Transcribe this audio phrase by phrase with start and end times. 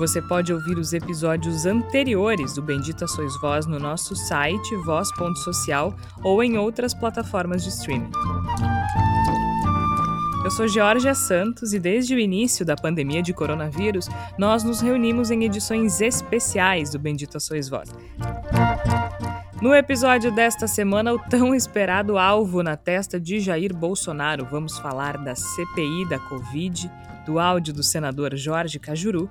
[0.00, 6.42] Você pode ouvir os episódios anteriores do Bendita Sois Voz no nosso site voz.social ou
[6.42, 8.10] em outras plataformas de streaming.
[10.42, 15.30] Eu sou Georgia Santos e desde o início da pandemia de coronavírus, nós nos reunimos
[15.30, 17.90] em edições especiais do Bendita Sois Voz.
[19.60, 25.18] No episódio desta semana, o tão esperado alvo na testa de Jair Bolsonaro, vamos falar
[25.18, 26.90] da CPI da Covid,
[27.26, 29.30] do áudio do senador Jorge Cajuru,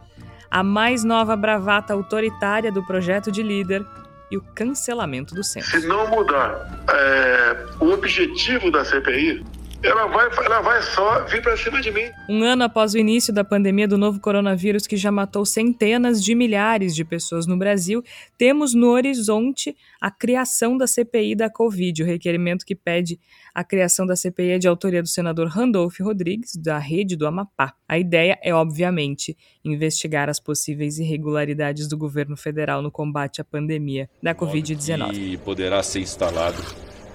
[0.50, 3.86] a mais nova bravata autoritária do projeto de líder
[4.32, 5.70] e o cancelamento do centro.
[5.70, 9.44] Se não mudar é, o objetivo da CPI,
[9.82, 12.04] ela vai, ela vai só vir para cima de mim.
[12.28, 16.36] Um ano após o início da pandemia do novo coronavírus, que já matou centenas de
[16.36, 18.04] milhares de pessoas no Brasil,
[18.38, 22.04] temos no horizonte a criação da CPI da Covid.
[22.04, 23.20] O requerimento que pede
[23.60, 27.74] a criação da CPI é de autoria do senador Randolph Rodrigues, da Rede do Amapá.
[27.90, 29.36] A ideia é, obviamente,
[29.66, 35.14] investigar as possíveis irregularidades do governo federal no combate à pandemia da Covid-19.
[35.14, 36.56] E poderá ser instalado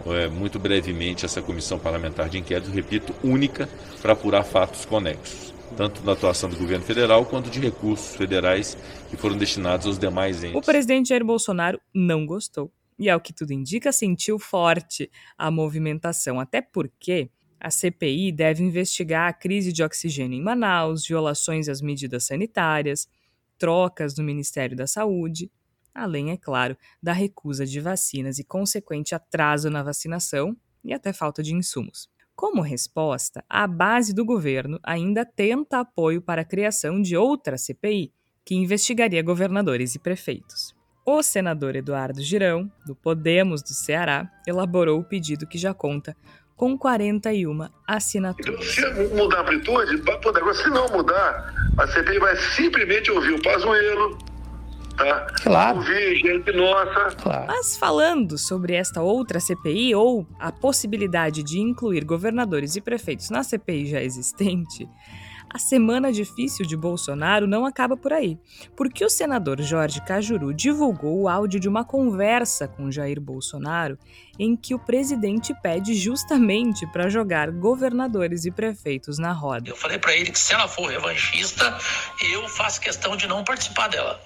[0.04, 3.66] é, muito brevemente essa comissão parlamentar de inquérito, repito, única
[4.02, 8.76] para apurar fatos conexos, tanto da atuação do governo federal quanto de recursos federais
[9.08, 10.56] que foram destinados aos demais entes.
[10.56, 16.38] O presidente Jair Bolsonaro não gostou e, ao que tudo indica, sentiu forte a movimentação,
[16.38, 22.24] até porque a CPI deve investigar a crise de oxigênio em Manaus, violações às medidas
[22.24, 23.08] sanitárias,
[23.58, 25.50] trocas no Ministério da Saúde
[25.94, 31.42] além, é claro, da recusa de vacinas e consequente atraso na vacinação e até falta
[31.42, 32.10] de insumos.
[32.34, 38.12] Como resposta, a base do governo ainda tenta apoio para a criação de outra CPI,
[38.44, 40.74] que investigaria governadores e prefeitos.
[41.06, 46.16] O senador Eduardo Girão, do Podemos do Ceará, elaborou o pedido que já conta
[46.56, 48.78] com 41 assinaturas.
[48.78, 50.38] Então, se mudar a amplitude, poder.
[50.38, 54.16] Agora, se não mudar, a CPI vai simplesmente ouvir o Pazuello,
[54.96, 55.26] Tá?
[55.42, 55.78] Claro.
[55.78, 57.16] Ouvir gente nossa.
[57.16, 57.46] Claro.
[57.48, 63.42] Mas falando sobre esta outra CPI ou a possibilidade de incluir governadores e prefeitos na
[63.42, 64.88] CPI já existente,
[65.54, 68.36] a semana difícil de Bolsonaro não acaba por aí,
[68.76, 73.96] porque o senador Jorge Cajuru divulgou o áudio de uma conversa com Jair Bolsonaro
[74.36, 79.70] em que o presidente pede justamente para jogar governadores e prefeitos na roda.
[79.70, 81.78] Eu falei para ele que se ela for revanchista,
[82.32, 84.20] eu faço questão de não participar dela.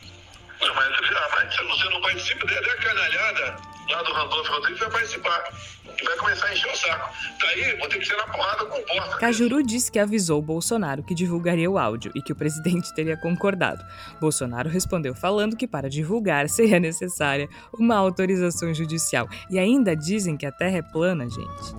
[0.62, 4.90] Não, mas, ah, mas se você não participa, a canalhada lá do Randolfo Rodrigues vai
[4.90, 5.52] participar.
[6.00, 7.10] E vai começar a encher o saco.
[7.40, 9.16] Daí, vou ter que ser na porrada com porta.
[9.16, 13.84] Cajuru disse que avisou Bolsonaro que divulgaria o áudio e que o presidente teria concordado.
[14.20, 19.28] Bolsonaro respondeu falando que para divulgar seria necessária uma autorização judicial.
[19.50, 21.74] E ainda dizem que a terra é plana, gente.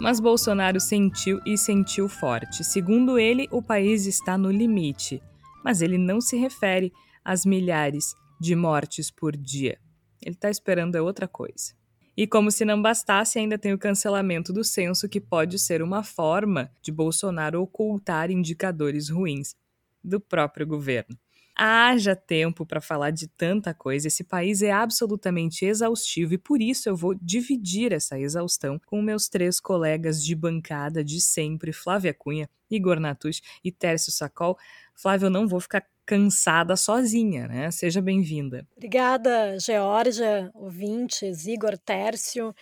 [0.00, 2.62] Mas Bolsonaro sentiu e sentiu forte.
[2.62, 5.22] Segundo ele, o país está no limite
[5.66, 6.92] mas ele não se refere
[7.24, 9.76] às milhares de mortes por dia.
[10.22, 11.74] Ele está esperando é outra coisa.
[12.16, 16.02] E como se não bastasse, ainda tem o cancelamento do censo, que pode ser uma
[16.02, 19.54] forma de Bolsonaro ocultar indicadores ruins
[20.02, 21.18] do próprio governo.
[21.58, 24.08] Haja tempo para falar de tanta coisa.
[24.08, 29.26] Esse país é absolutamente exaustivo e por isso eu vou dividir essa exaustão com meus
[29.26, 34.58] três colegas de bancada de sempre, Flávia Cunha, Igor Natush e Tércio Sacol.
[34.94, 37.70] Flávia, eu não vou ficar cansada sozinha, né?
[37.70, 38.66] Seja bem-vinda.
[38.76, 42.54] Obrigada, Georgia, ouvintes, Igor, Tércio.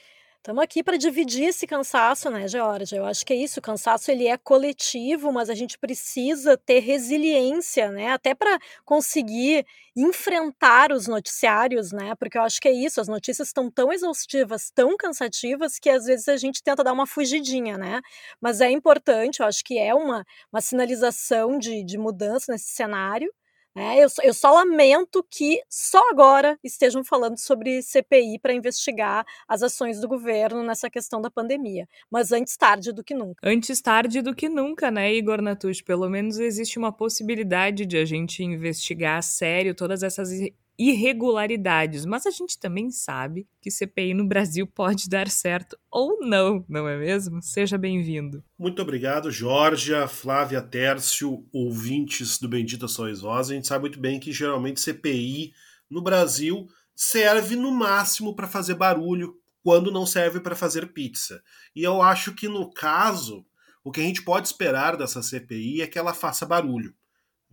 [0.45, 2.99] Estamos aqui para dividir esse cansaço, né, Georgia?
[2.99, 6.81] Eu acho que é isso, o cansaço ele é coletivo, mas a gente precisa ter
[6.81, 9.65] resiliência, né, até para conseguir
[9.97, 12.15] enfrentar os noticiários, né?
[12.17, 16.05] Porque eu acho que é isso, as notícias estão tão exaustivas, tão cansativas que às
[16.05, 18.03] vezes a gente tenta dar uma fugidinha, né?
[18.39, 23.33] Mas é importante, eu acho que é uma, uma sinalização de, de mudança nesse cenário.
[23.77, 29.65] É, eu, eu, só lamento que só agora estejam falando sobre CPI para investigar as
[29.65, 31.89] ações do governo nessa questão da pandemia.
[32.09, 33.41] Mas antes tarde do que nunca.
[33.43, 35.83] Antes tarde do que nunca, né, Igor Natush?
[35.83, 40.31] Pelo menos existe uma possibilidade de a gente investigar a sério todas essas
[40.79, 46.65] irregularidades, mas a gente também sabe que CPI no Brasil pode dar certo ou não,
[46.69, 47.41] não é mesmo?
[47.41, 48.43] Seja bem-vindo.
[48.59, 53.51] Muito obrigado, Georgia, Flávia Tércio, ouvintes do Bendita Sois Vós.
[53.51, 55.53] A gente sabe muito bem que geralmente CPI
[55.89, 61.43] no Brasil serve no máximo para fazer barulho, quando não serve para fazer pizza.
[61.75, 63.47] E eu acho que no caso,
[63.83, 66.95] o que a gente pode esperar dessa CPI é que ela faça barulho.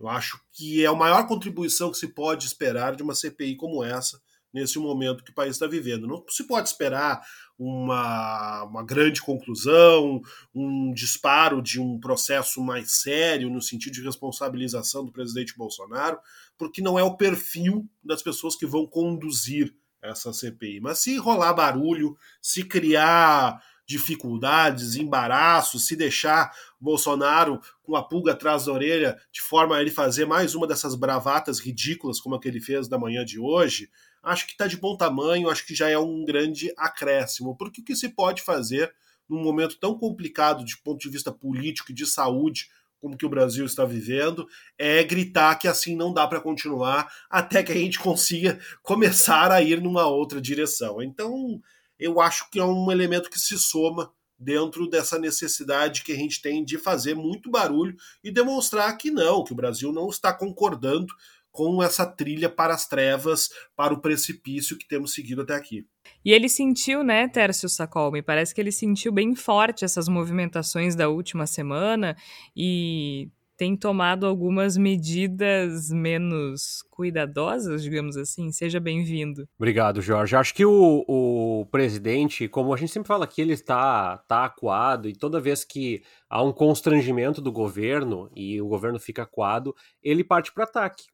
[0.02, 3.84] Eu acho que é a maior contribuição que se pode esperar de uma CPI como
[3.84, 4.20] essa,
[4.52, 6.08] nesse momento que o país está vivendo.
[6.08, 7.22] Não se pode esperar
[7.56, 10.20] uma, uma grande conclusão,
[10.52, 16.18] um disparo de um processo mais sério no sentido de responsabilização do presidente Bolsonaro,
[16.58, 19.72] porque não é o perfil das pessoas que vão conduzir
[20.02, 20.80] essa CPI.
[20.80, 28.66] Mas se rolar barulho, se criar dificuldades, embaraços, se deixar Bolsonaro com a pulga atrás
[28.66, 32.48] da orelha, de forma a ele fazer mais uma dessas bravatas ridículas como a que
[32.48, 33.90] ele fez da manhã de hoje,
[34.22, 37.56] acho que está de bom tamanho, acho que já é um grande acréscimo.
[37.56, 38.92] Porque o que se pode fazer
[39.28, 42.68] num momento tão complicado de ponto de vista político e de saúde
[43.02, 44.46] como que o Brasil está vivendo,
[44.78, 49.60] é gritar que assim não dá para continuar até que a gente consiga começar a
[49.60, 51.02] ir numa outra direção.
[51.02, 51.60] Então,
[52.02, 56.42] eu acho que é um elemento que se soma dentro dessa necessidade que a gente
[56.42, 61.14] tem de fazer muito barulho e demonstrar que não, que o Brasil não está concordando
[61.52, 65.86] com essa trilha para as trevas, para o precipício que temos seguido até aqui.
[66.24, 68.10] E ele sentiu, né, Tércio Sacol?
[68.10, 72.16] Me parece que ele sentiu bem forte essas movimentações da última semana
[72.56, 73.28] e
[73.62, 78.50] tem tomado algumas medidas menos cuidadosas, digamos assim.
[78.50, 79.48] Seja bem-vindo.
[79.56, 80.34] Obrigado, Jorge.
[80.34, 85.08] Acho que o, o presidente, como a gente sempre fala aqui, ele está tá acuado
[85.08, 89.72] e toda vez que há um constrangimento do governo e o governo fica acuado,
[90.02, 91.04] ele parte para ataque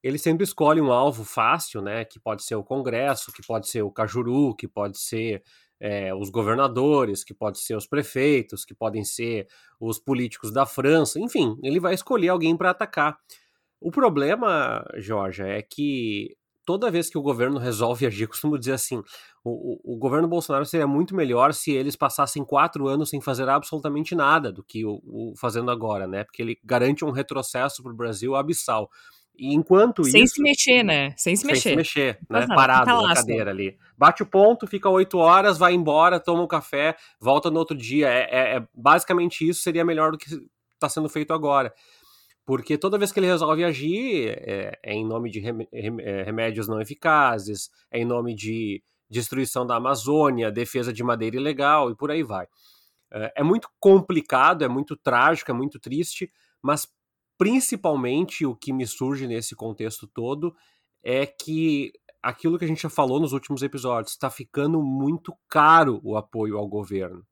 [0.00, 2.04] ele sempre escolhe um alvo fácil, né?
[2.04, 5.42] Que pode ser o Congresso, que pode ser o Cajuru, que pode ser
[5.80, 9.46] é, os governadores, que pode ser os prefeitos, que podem ser
[9.80, 13.18] os políticos da França, enfim, ele vai escolher alguém para atacar.
[13.80, 16.36] O problema, Jorge, é que
[16.66, 19.02] toda vez que o governo resolve agir, costumo dizer assim:
[19.44, 23.48] o, o, o, governo Bolsonaro seria muito melhor se eles passassem quatro anos sem fazer
[23.48, 26.24] absolutamente nada do que o, o fazendo agora, né?
[26.24, 28.90] Porque ele garante um retrocesso para o Brasil abissal.
[29.38, 30.34] E enquanto sem isso.
[30.34, 31.12] se mexer, né?
[31.16, 31.62] Sem se sem mexer.
[31.62, 32.46] Sem se mexer, né?
[32.46, 33.76] Parado na cadeira ali.
[33.96, 38.08] Bate o ponto, fica oito horas, vai embora, toma um café, volta no outro dia.
[38.08, 40.26] É, é, é basicamente isso seria melhor do que
[40.74, 41.72] está sendo feito agora.
[42.44, 46.80] Porque toda vez que ele resolve agir, é, é em nome de é, remédios não
[46.80, 52.22] eficazes, é em nome de destruição da Amazônia, defesa de madeira ilegal e por aí
[52.22, 52.46] vai.
[53.12, 56.30] É, é muito complicado, é muito trágico, é muito triste,
[56.62, 56.88] mas
[57.38, 60.54] principalmente o que me surge nesse contexto todo
[61.02, 61.92] é que
[62.22, 66.58] aquilo que a gente já falou nos últimos episódios, está ficando muito caro o apoio
[66.58, 67.24] ao governo.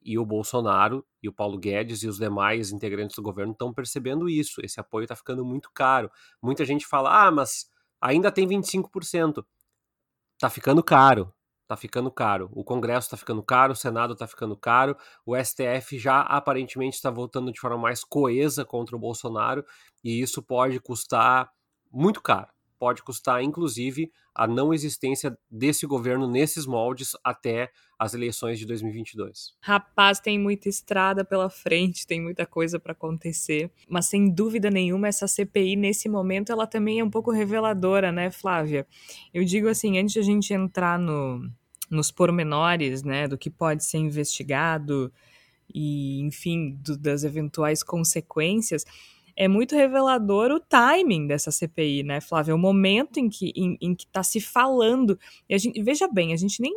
[0.00, 4.28] E o Bolsonaro e o Paulo Guedes e os demais integrantes do governo estão percebendo
[4.28, 4.60] isso.
[4.64, 6.10] Esse apoio está ficando muito caro.
[6.42, 7.66] Muita gente fala: ah, mas
[8.00, 9.44] ainda tem 25%.
[10.36, 11.30] Está ficando caro
[11.68, 12.48] tá ficando caro.
[12.52, 17.10] O Congresso está ficando caro, o Senado está ficando caro, o STF já aparentemente está
[17.10, 19.64] voltando de forma mais coesa contra o Bolsonaro
[20.02, 21.52] e isso pode custar
[21.92, 22.48] muito caro.
[22.78, 29.56] Pode custar, inclusive, a não existência desse governo nesses moldes até as eleições de 2022.
[29.60, 35.08] Rapaz, tem muita estrada pela frente, tem muita coisa para acontecer, mas sem dúvida nenhuma
[35.08, 38.86] essa CPI nesse momento ela também é um pouco reveladora, né, Flávia?
[39.34, 41.50] Eu digo assim, antes de a gente entrar no
[41.90, 45.12] nos pormenores, né, do que pode ser investigado
[45.72, 48.84] e, enfim, do, das eventuais consequências,
[49.36, 52.54] é muito revelador o timing dessa CPI, né, Flávia?
[52.54, 55.18] O momento em que em, em que está se falando.
[55.48, 56.76] E a gente, veja bem, a gente nem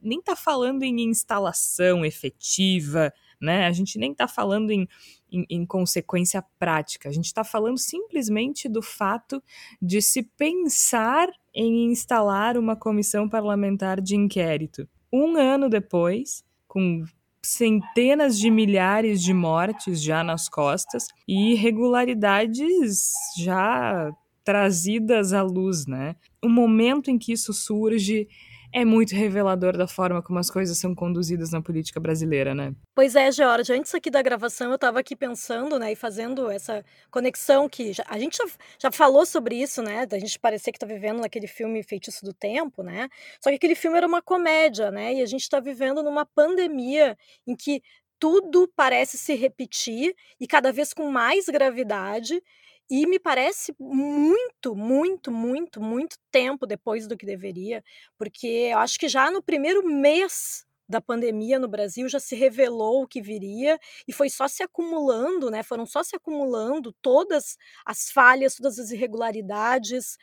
[0.00, 3.66] nem está falando em instalação efetiva, né?
[3.66, 4.88] A gente nem está falando em,
[5.32, 7.08] em, em, consequência prática.
[7.08, 9.42] A gente está falando simplesmente do fato
[9.80, 14.88] de se pensar em instalar uma comissão parlamentar de inquérito.
[15.12, 17.04] Um ano depois, com
[17.44, 24.12] centenas de milhares de mortes já nas costas e irregularidades já
[24.44, 26.16] trazidas à luz, né?
[26.42, 28.28] O momento em que isso surge
[28.72, 32.74] é muito revelador da forma como as coisas são conduzidas na política brasileira, né?
[32.94, 36.84] Pois é, George, antes aqui da gravação eu estava aqui pensando, né, e fazendo essa
[37.10, 38.44] conexão que já, a gente já,
[38.78, 42.32] já falou sobre isso, né, da gente parecer que está vivendo naquele filme Feitiço do
[42.32, 43.08] Tempo, né,
[43.40, 47.16] só que aquele filme era uma comédia, né, e a gente está vivendo numa pandemia
[47.46, 47.82] em que
[48.22, 52.40] tudo parece se repetir e cada vez com mais gravidade,
[52.90, 57.82] e me parece muito, muito, muito, muito tempo depois do que deveria,
[58.18, 63.02] porque eu acho que já no primeiro mês da pandemia no Brasil já se revelou
[63.04, 65.62] o que viria e foi só se acumulando, né?
[65.62, 70.18] Foram só se acumulando todas as falhas, todas as irregularidades,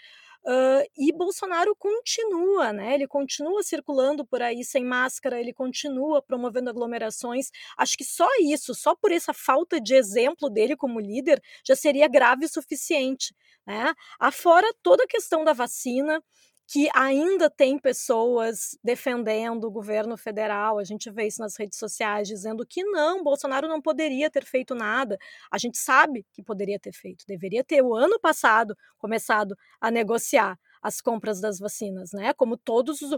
[0.46, 2.93] Uh, e Bolsonaro continua, né?
[2.96, 7.50] Ele continua circulando por aí sem máscara, ele continua promovendo aglomerações.
[7.77, 12.08] Acho que só isso, só por essa falta de exemplo dele como líder, já seria
[12.08, 13.36] grave o suficiente.
[13.67, 13.93] Né?
[14.19, 16.24] Afora toda a questão da vacina,
[16.71, 22.27] que ainda tem pessoas defendendo o governo federal, a gente vê isso nas redes sociais,
[22.27, 25.17] dizendo que não, Bolsonaro não poderia ter feito nada.
[25.51, 30.59] A gente sabe que poderia ter feito, deveria ter o ano passado começado a negociar
[30.81, 32.33] as compras das vacinas, né?
[32.33, 33.17] Como todos os,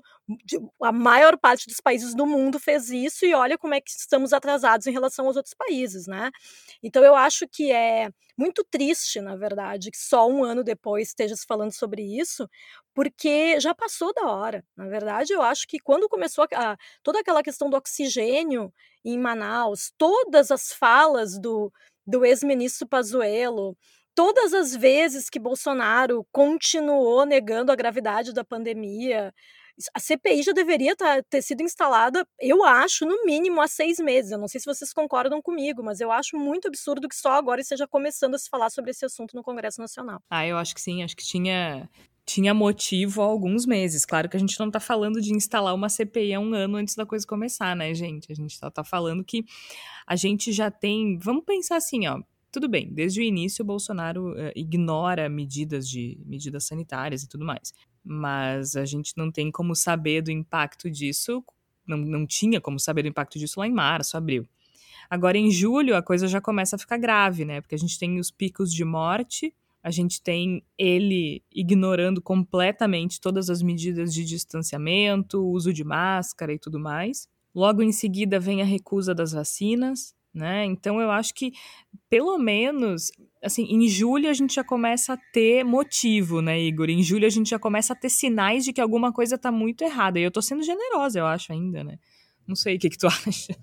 [0.81, 4.33] a maior parte dos países do mundo fez isso e olha como é que estamos
[4.33, 6.31] atrasados em relação aos outros países, né?
[6.81, 11.35] Então eu acho que é muito triste, na verdade, que só um ano depois esteja
[11.35, 12.49] se falando sobre isso,
[12.93, 14.63] porque já passou da hora.
[14.75, 18.73] Na verdade, eu acho que quando começou a, toda aquela questão do oxigênio
[19.05, 21.71] em Manaus, todas as falas do,
[22.05, 23.77] do ex-ministro Pazuello,
[24.15, 29.33] todas as vezes que Bolsonaro continuou negando a gravidade da pandemia,
[29.93, 34.31] a CPI já deveria tá, ter sido instalada, eu acho, no mínimo há seis meses.
[34.31, 37.61] Eu não sei se vocês concordam comigo, mas eu acho muito absurdo que só agora
[37.61, 40.21] esteja começando a se falar sobre esse assunto no Congresso Nacional.
[40.29, 41.89] Ah, eu acho que sim, acho que tinha.
[42.23, 44.05] Tinha motivo há alguns meses.
[44.05, 46.93] Claro que a gente não está falando de instalar uma CPI há um ano antes
[46.95, 48.31] da coisa começar, né, gente?
[48.31, 49.43] A gente só tá falando que
[50.05, 51.17] a gente já tem.
[51.17, 56.17] Vamos pensar assim, ó tudo bem, desde o início o Bolsonaro uh, ignora medidas de
[56.25, 57.73] medidas sanitárias e tudo mais.
[58.03, 61.43] Mas a gente não tem como saber do impacto disso,
[61.87, 64.47] não, não tinha como saber do impacto disso lá em março, abril.
[65.09, 67.61] Agora em julho a coisa já começa a ficar grave, né?
[67.61, 69.53] Porque a gente tem os picos de morte,
[69.83, 76.59] a gente tem ele ignorando completamente todas as medidas de distanciamento, uso de máscara e
[76.59, 77.27] tudo mais.
[77.53, 80.65] Logo em seguida vem a recusa das vacinas, né?
[80.65, 81.51] Então eu acho que
[82.09, 83.11] pelo menos
[83.43, 86.89] assim, em julho a gente já começa a ter motivo, né, Igor?
[86.89, 89.83] Em julho a gente já começa a ter sinais de que alguma coisa tá muito
[89.83, 90.19] errada.
[90.19, 91.97] E eu tô sendo generosa, eu acho ainda, né?
[92.47, 93.55] Não sei o que, que tu acha.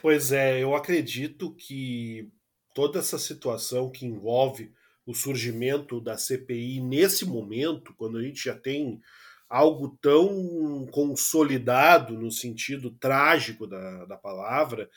[0.00, 2.28] Pois é, eu acredito que
[2.74, 4.72] toda essa situação que envolve
[5.06, 9.00] o surgimento da CPI nesse momento, quando a gente já tem
[9.48, 14.88] algo tão consolidado no sentido trágico da, da palavra,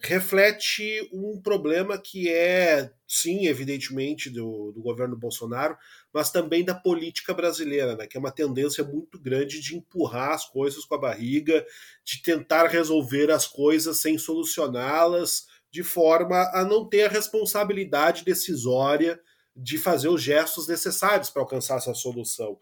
[0.00, 5.76] reflete um problema que é, sim, evidentemente, do, do governo Bolsonaro,
[6.12, 10.48] mas também da política brasileira, né, que é uma tendência muito grande de empurrar as
[10.48, 11.64] coisas com a barriga,
[12.04, 19.18] de tentar resolver as coisas sem solucioná-las, de forma a não ter a responsabilidade decisória
[19.54, 22.58] de fazer os gestos necessários para alcançar essa solução.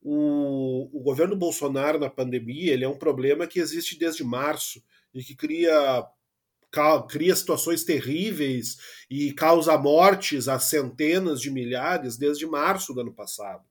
[0.00, 4.82] O, o governo Bolsonaro na pandemia ele é um problema que existe desde março
[5.14, 6.04] e que cria
[7.08, 8.78] cria situações terríveis
[9.10, 13.62] e causa mortes a centenas de milhares desde março do ano passado.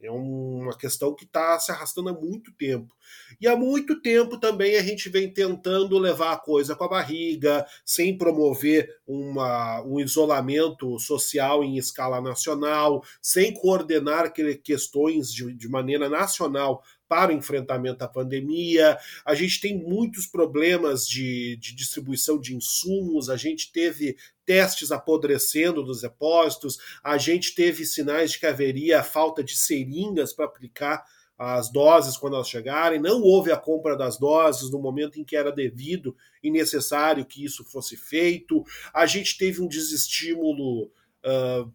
[0.00, 2.94] É uma questão que está se arrastando há muito tempo.
[3.40, 7.66] E há muito tempo também a gente vem tentando levar a coisa com a barriga,
[7.84, 16.08] sem promover uma, um isolamento social em escala nacional, sem coordenar questões de, de maneira
[16.08, 18.98] nacional para o enfrentamento à pandemia.
[19.24, 25.82] A gente tem muitos problemas de, de distribuição de insumos, a gente teve testes apodrecendo
[25.82, 31.04] dos depósitos, a gente teve sinais de que haveria falta de seringas para aplicar
[31.38, 35.36] as doses quando elas chegarem, não houve a compra das doses no momento em que
[35.36, 40.90] era devido e necessário que isso fosse feito, a gente teve um desestímulo
[41.24, 41.72] uh,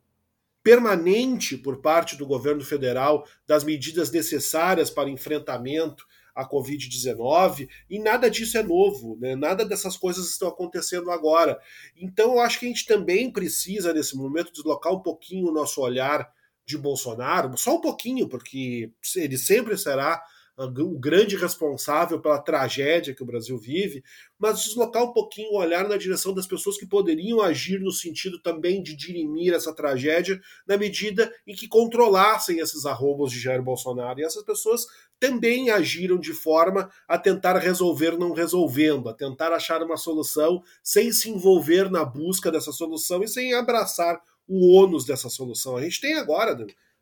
[0.64, 8.30] permanente por parte do governo federal das medidas necessárias para enfrentamento à Covid-19, e nada
[8.30, 9.36] disso é novo, né?
[9.36, 11.60] nada dessas coisas estão acontecendo agora.
[11.96, 15.80] Então, eu acho que a gente também precisa, nesse momento, deslocar um pouquinho o nosso
[15.82, 16.28] olhar
[16.66, 20.24] de Bolsonaro, só um pouquinho, porque ele sempre será
[20.58, 24.04] o grande responsável pela tragédia que o Brasil vive,
[24.38, 28.40] mas deslocar um pouquinho o olhar na direção das pessoas que poderiam agir no sentido
[28.40, 34.20] também de dirimir essa tragédia, na medida em que controlassem esses arrombos de Jair Bolsonaro.
[34.20, 34.86] E essas pessoas
[35.20, 41.12] também agiram de forma a tentar resolver não resolvendo, a tentar achar uma solução sem
[41.12, 45.78] se envolver na busca dessa solução e sem abraçar o ônus dessa solução.
[45.78, 46.56] A gente tem agora,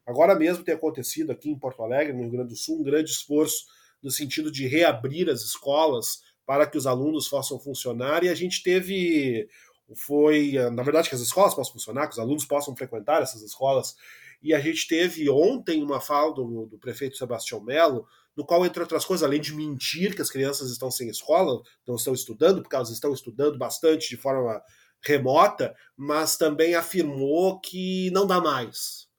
[0.06, 3.12] Agora mesmo tem acontecido aqui em Porto Alegre, no Rio Grande do Sul, um grande
[3.12, 3.66] esforço
[4.02, 8.64] no sentido de reabrir as escolas para que os alunos possam funcionar, e a gente
[8.64, 9.48] teve.
[9.96, 13.96] Foi, na verdade, que as escolas possam funcionar, que os alunos possam frequentar essas escolas.
[14.42, 18.82] E a gente teve ontem uma fala do, do prefeito Sebastião Melo, no qual, entre
[18.82, 22.76] outras coisas, além de mentir que as crianças estão sem escola, não estão estudando, porque
[22.76, 24.62] elas estão estudando bastante de forma
[25.04, 29.11] remota, mas também afirmou que não dá mais.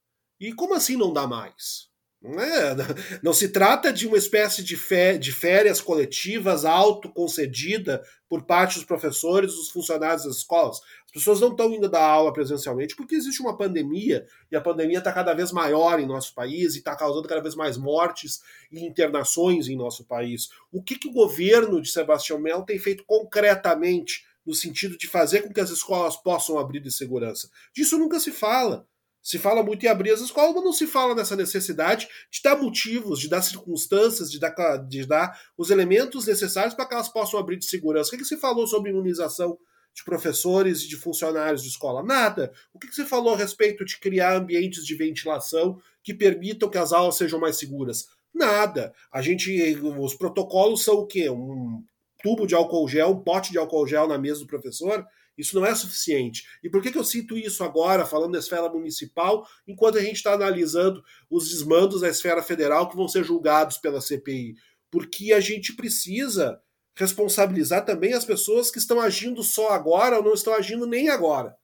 [0.42, 1.88] E como assim não dá mais?
[2.20, 2.75] Não, é,
[3.22, 8.84] não se trata de uma espécie de, fé, de férias coletivas autoconcedida por parte dos
[8.84, 10.80] professores, dos funcionários das escolas.
[11.06, 14.99] As pessoas não estão indo dar aula presencialmente porque existe uma pandemia e a pandemia
[14.99, 18.40] está cada vez maior em nosso país e está causando cada vez mais mortes
[18.72, 20.49] e internações em nosso país.
[20.72, 25.42] O que, que o governo de Sebastião Melo tem feito concretamente no sentido de fazer
[25.42, 27.49] com que as escolas possam abrir de segurança?
[27.72, 28.88] Disso nunca se fala.
[29.23, 32.57] Se fala muito em abrir as escolas, mas não se fala nessa necessidade de dar
[32.57, 34.52] motivos, de dar circunstâncias, de dar,
[34.88, 38.09] de dar os elementos necessários para que elas possam abrir de segurança.
[38.09, 39.57] O que, que se falou sobre imunização
[39.95, 42.02] de professores e de funcionários de escola?
[42.02, 42.52] Nada.
[42.75, 46.79] O que, que se falou a respeito de criar ambientes de ventilação que permitam que
[46.79, 48.09] as aulas sejam mais seguras?
[48.35, 48.93] Nada.
[49.12, 51.31] A gente, os protocolos são o quê?
[51.31, 51.85] Um
[52.25, 55.66] tubo de álcool gel, um pote de álcool gel na mesa do professor isso não
[55.66, 56.44] é suficiente.
[56.62, 60.16] E por que, que eu cito isso agora, falando da esfera municipal, enquanto a gente
[60.16, 64.54] está analisando os desmandos da esfera federal que vão ser julgados pela CPI?
[64.90, 66.60] Porque a gente precisa
[66.94, 71.56] responsabilizar também as pessoas que estão agindo só agora ou não estão agindo nem agora.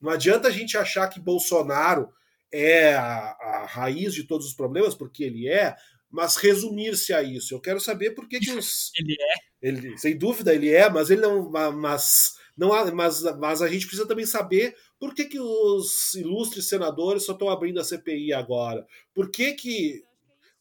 [0.00, 2.10] Não adianta a gente achar que Bolsonaro
[2.52, 5.74] é a, a raiz de todos os problemas, porque ele é,
[6.10, 7.54] mas resumir-se a isso.
[7.54, 8.92] Eu quero saber por que, que os.
[8.96, 9.34] ele é.
[9.66, 11.50] Ele, sem dúvida, ele é, mas ele não.
[11.50, 16.68] Mas não há, mas, mas a gente precisa também saber por que, que os ilustres
[16.68, 18.86] senadores só estão abrindo a CPI agora.
[19.12, 20.02] Por que, que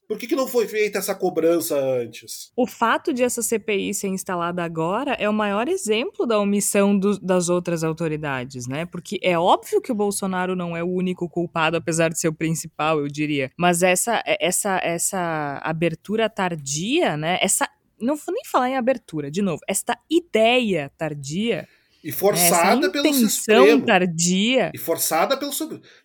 [0.07, 2.51] por que, que, não foi feita essa cobrança antes?
[2.55, 7.17] O fato de essa CPI ser instalada agora é o maior exemplo da omissão do,
[7.19, 8.85] das outras autoridades, né?
[8.85, 12.33] Porque é óbvio que o Bolsonaro não é o único culpado, apesar de ser o
[12.33, 13.49] principal, eu diria.
[13.57, 17.39] Mas essa, essa, essa abertura tardia, né?
[17.41, 17.67] Essa.
[17.99, 19.61] Não vou nem falar em abertura, de novo.
[19.67, 21.65] Esta ideia tardia
[22.03, 23.85] e forçada pelo Supremo.
[23.85, 24.71] tardia.
[24.73, 25.51] E forçada pelo,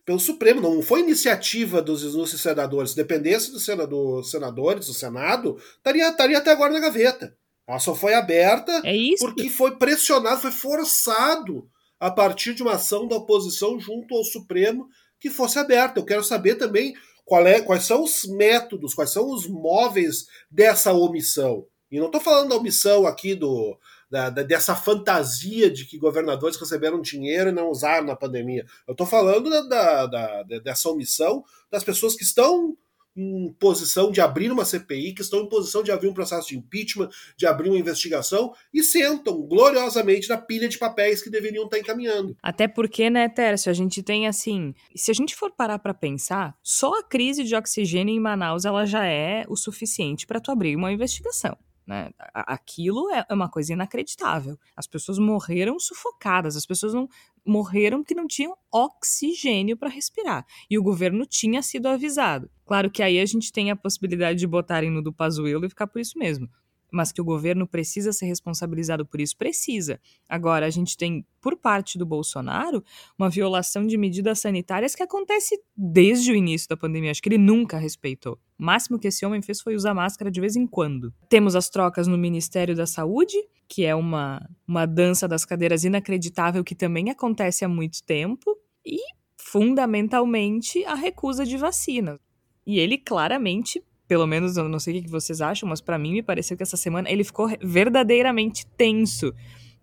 [0.04, 0.60] pelo Supremo.
[0.60, 2.90] Não foi iniciativa dos ilustres senadores.
[2.90, 7.36] Se dependesse dos senador, senadores, do Senado, estaria, estaria até agora na gaveta.
[7.66, 13.08] Ela só foi aberta é porque foi pressionado, foi forçado a partir de uma ação
[13.08, 15.98] da oposição junto ao Supremo que fosse aberta.
[15.98, 20.92] Eu quero saber também qual é, quais são os métodos, quais são os móveis dessa
[20.92, 21.66] omissão.
[21.90, 23.76] E não estou falando da omissão aqui do,
[24.10, 28.64] da, da, dessa fantasia de que governadores receberam dinheiro e não usaram na pandemia.
[28.86, 32.76] Eu estou falando da, da, dessa omissão das pessoas que estão
[33.18, 36.56] em posição de abrir uma CPI, que estão em posição de abrir um processo de
[36.56, 41.78] impeachment, de abrir uma investigação e sentam gloriosamente na pilha de papéis que deveriam estar
[41.78, 42.36] encaminhando.
[42.40, 46.56] Até porque, né, Tércio, a gente tem assim, se a gente for parar para pensar,
[46.62, 50.76] só a crise de oxigênio em Manaus ela já é o suficiente para tu abrir
[50.76, 51.56] uma investigação.
[51.88, 52.10] Né?
[52.34, 54.58] Aquilo é, é uma coisa inacreditável.
[54.76, 57.08] As pessoas morreram sufocadas, as pessoas não
[57.46, 60.44] morreram porque não tinham oxigênio para respirar.
[60.68, 62.50] E o governo tinha sido avisado.
[62.66, 65.86] Claro que aí a gente tem a possibilidade de botarem no do Pazuello e ficar
[65.86, 66.46] por isso mesmo
[66.90, 70.00] mas que o governo precisa ser responsabilizado por isso, precisa.
[70.28, 72.82] Agora, a gente tem, por parte do Bolsonaro,
[73.18, 77.10] uma violação de medidas sanitárias que acontece desde o início da pandemia.
[77.10, 78.38] Acho que ele nunca respeitou.
[78.58, 81.12] O máximo que esse homem fez foi usar máscara de vez em quando.
[81.28, 83.36] Temos as trocas no Ministério da Saúde,
[83.68, 88.58] que é uma, uma dança das cadeiras inacreditável que também acontece há muito tempo.
[88.84, 88.98] E,
[89.36, 92.18] fundamentalmente, a recusa de vacina.
[92.66, 96.12] E ele claramente pelo menos eu não sei o que vocês acham, mas para mim
[96.12, 99.32] me pareceu que essa semana ele ficou verdadeiramente tenso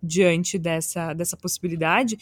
[0.02, 2.18] diante dessa, dessa possibilidade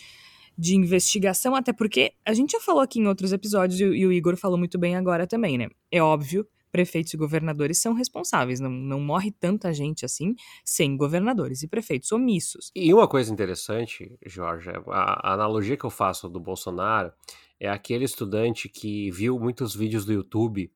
[0.57, 4.13] de investigação, até porque a gente já falou aqui em outros episódios e, e o
[4.13, 5.69] Igor falou muito bem agora também, né?
[5.91, 11.63] É óbvio, prefeitos e governadores são responsáveis, não, não morre tanta gente assim sem governadores
[11.63, 12.71] e prefeitos omissos.
[12.75, 17.13] E uma coisa interessante, Jorge, a, a analogia que eu faço do Bolsonaro
[17.59, 20.71] é aquele estudante que viu muitos vídeos do YouTube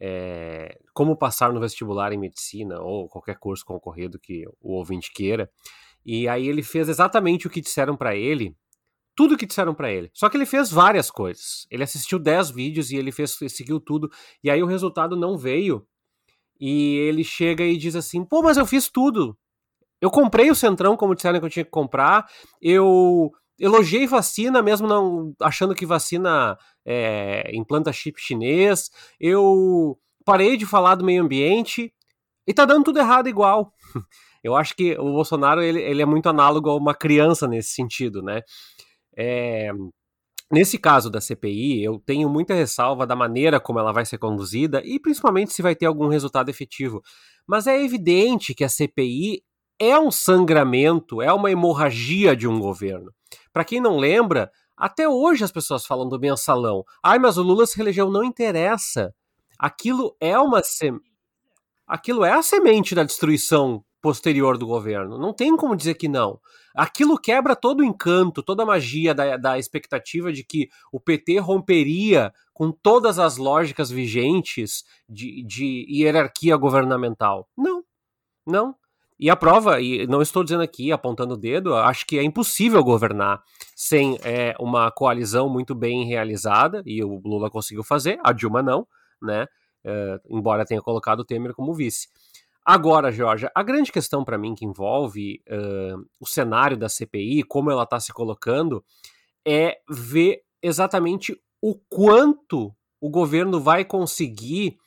[0.00, 5.50] é, como passar no vestibular em medicina ou qualquer curso concorrido que o ouvinte queira.
[6.04, 8.56] E aí ele fez exatamente o que disseram para ele,
[9.16, 10.10] tudo que disseram para ele.
[10.12, 11.66] Só que ele fez várias coisas.
[11.70, 14.10] Ele assistiu 10 vídeos e ele fez seguiu tudo.
[14.42, 15.86] E aí o resultado não veio.
[16.60, 19.36] E ele chega e diz assim: "Pô, mas eu fiz tudo.
[20.00, 22.28] Eu comprei o Centrão como disseram que eu tinha que comprar.
[22.60, 28.90] Eu elogiei vacina, mesmo não achando que vacina é, implanta chip chinês.
[29.18, 31.92] Eu parei de falar do meio ambiente
[32.46, 33.72] e tá dando tudo errado igual.
[34.42, 38.22] Eu acho que o Bolsonaro ele, ele é muito análogo a uma criança nesse sentido,
[38.22, 38.42] né?
[39.16, 39.70] É,
[40.52, 44.82] nesse caso da CPI, eu tenho muita ressalva da maneira como ela vai ser conduzida
[44.84, 47.02] e principalmente se vai ter algum resultado efetivo.
[47.46, 49.42] Mas é evidente que a CPI
[49.78, 53.12] é um sangramento, é uma hemorragia de um governo.
[53.54, 56.84] Para quem não lembra, até hoje as pessoas falam do mensalão.
[57.00, 59.14] Ai, mas o Lula se reelegeu, não interessa.
[59.56, 60.98] aquilo é uma sem...
[61.86, 65.16] aquilo é a semente da destruição posterior do governo.
[65.18, 66.40] Não tem como dizer que não.
[66.74, 71.38] Aquilo quebra todo o encanto, toda a magia da, da expectativa de que o PT
[71.38, 77.48] romperia com todas as lógicas vigentes de, de hierarquia governamental.
[77.56, 77.84] Não,
[78.44, 78.74] não.
[79.18, 82.82] E a prova, e não estou dizendo aqui, apontando o dedo, acho que é impossível
[82.82, 83.42] governar
[83.76, 88.86] sem é, uma coalizão muito bem realizada, e o Lula conseguiu fazer, a Dilma não,
[89.22, 89.46] né?
[89.84, 92.08] É, embora tenha colocado o Temer como vice.
[92.64, 97.70] Agora, Georgia, a grande questão para mim que envolve uh, o cenário da CPI, como
[97.70, 98.82] ela está se colocando,
[99.46, 104.78] é ver exatamente o quanto o governo vai conseguir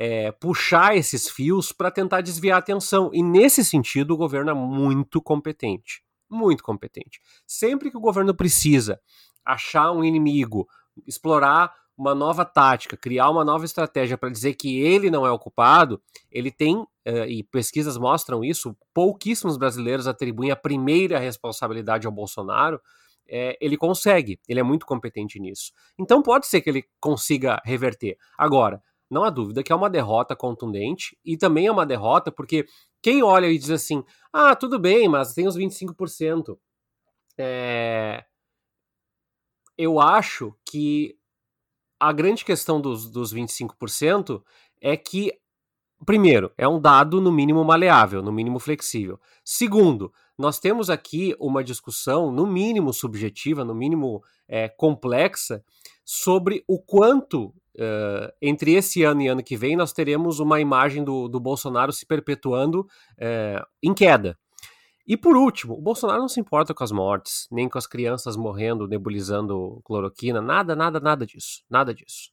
[0.00, 3.10] é, puxar esses fios para tentar desviar a atenção.
[3.12, 6.04] E nesse sentido, o governo é muito competente.
[6.30, 7.20] Muito competente.
[7.44, 9.00] Sempre que o governo precisa
[9.44, 10.68] achar um inimigo,
[11.04, 15.38] explorar uma nova tática, criar uma nova estratégia para dizer que ele não é o
[15.38, 16.88] culpado, ele tem, uh,
[17.26, 22.80] e pesquisas mostram isso, pouquíssimos brasileiros atribuem a primeira responsabilidade ao Bolsonaro,
[23.28, 25.72] é, ele consegue, ele é muito competente nisso.
[25.98, 28.16] Então pode ser que ele consiga reverter.
[28.38, 28.80] Agora,
[29.10, 32.66] não há dúvida que é uma derrota contundente e também é uma derrota porque
[33.02, 36.58] quem olha e diz assim: ah, tudo bem, mas tem os 25%.
[37.38, 38.24] É...
[39.76, 41.16] Eu acho que
[42.00, 44.42] a grande questão dos, dos 25%
[44.80, 45.32] é que,
[46.04, 49.20] primeiro, é um dado no mínimo maleável, no mínimo flexível.
[49.44, 55.64] Segundo, nós temos aqui uma discussão, no mínimo subjetiva, no mínimo é, complexa,
[56.04, 61.04] sobre o quanto, uh, entre esse ano e ano que vem, nós teremos uma imagem
[61.04, 64.38] do, do Bolsonaro se perpetuando uh, em queda.
[65.06, 68.36] E por último, o Bolsonaro não se importa com as mortes, nem com as crianças
[68.36, 72.30] morrendo, nebulizando cloroquina, nada, nada, nada disso, nada disso.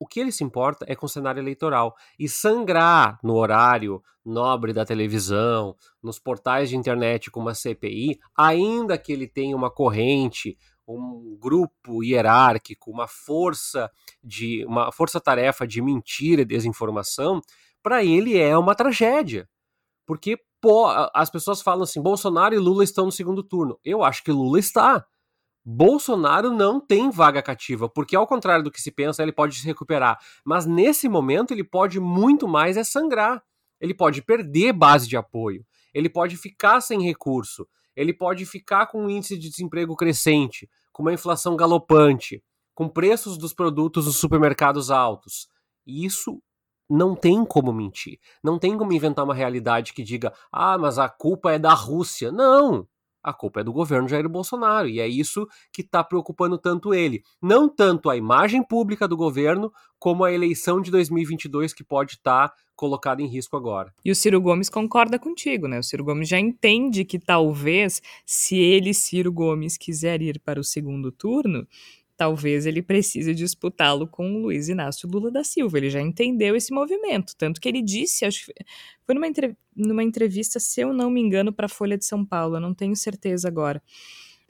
[0.00, 4.72] O que ele se importa é com o cenário eleitoral e sangrar no horário nobre
[4.72, 10.56] da televisão, nos portais de internet como a CPI, ainda que ele tenha uma corrente,
[10.88, 13.90] um grupo hierárquico, uma força
[14.24, 17.42] de uma força-tarefa de mentira e desinformação,
[17.82, 19.46] para ele é uma tragédia.
[20.06, 23.78] Porque pô, as pessoas falam assim: Bolsonaro e Lula estão no segundo turno.
[23.84, 25.06] Eu acho que Lula está.
[25.64, 29.66] Bolsonaro não tem vaga cativa, porque ao contrário do que se pensa, ele pode se
[29.66, 30.18] recuperar.
[30.44, 33.42] Mas nesse momento ele pode muito mais é sangrar.
[33.80, 35.64] Ele pode perder base de apoio.
[35.92, 37.66] Ele pode ficar sem recurso.
[37.96, 42.42] Ele pode ficar com um índice de desemprego crescente, com uma inflação galopante,
[42.74, 45.48] com preços dos produtos nos supermercados altos.
[45.86, 46.40] E isso
[46.88, 48.18] não tem como mentir.
[48.42, 52.32] Não tem como inventar uma realidade que diga, ah, mas a culpa é da Rússia.
[52.32, 52.86] Não!
[53.22, 54.88] A culpa é do governo Jair Bolsonaro.
[54.88, 57.22] E é isso que está preocupando tanto ele.
[57.40, 62.48] Não tanto a imagem pública do governo, como a eleição de 2022 que pode estar
[62.48, 63.92] tá colocada em risco agora.
[64.02, 65.78] E o Ciro Gomes concorda contigo, né?
[65.78, 70.64] O Ciro Gomes já entende que talvez, se ele, Ciro Gomes, quiser ir para o
[70.64, 71.68] segundo turno,
[72.20, 75.78] talvez ele precise disputá-lo com o Luiz Inácio Lula da Silva.
[75.78, 78.52] Ele já entendeu esse movimento, tanto que ele disse, acho que
[79.06, 82.22] foi numa, entre, numa entrevista, se eu não me engano, para a Folha de São
[82.22, 83.82] Paulo, eu não tenho certeza agora.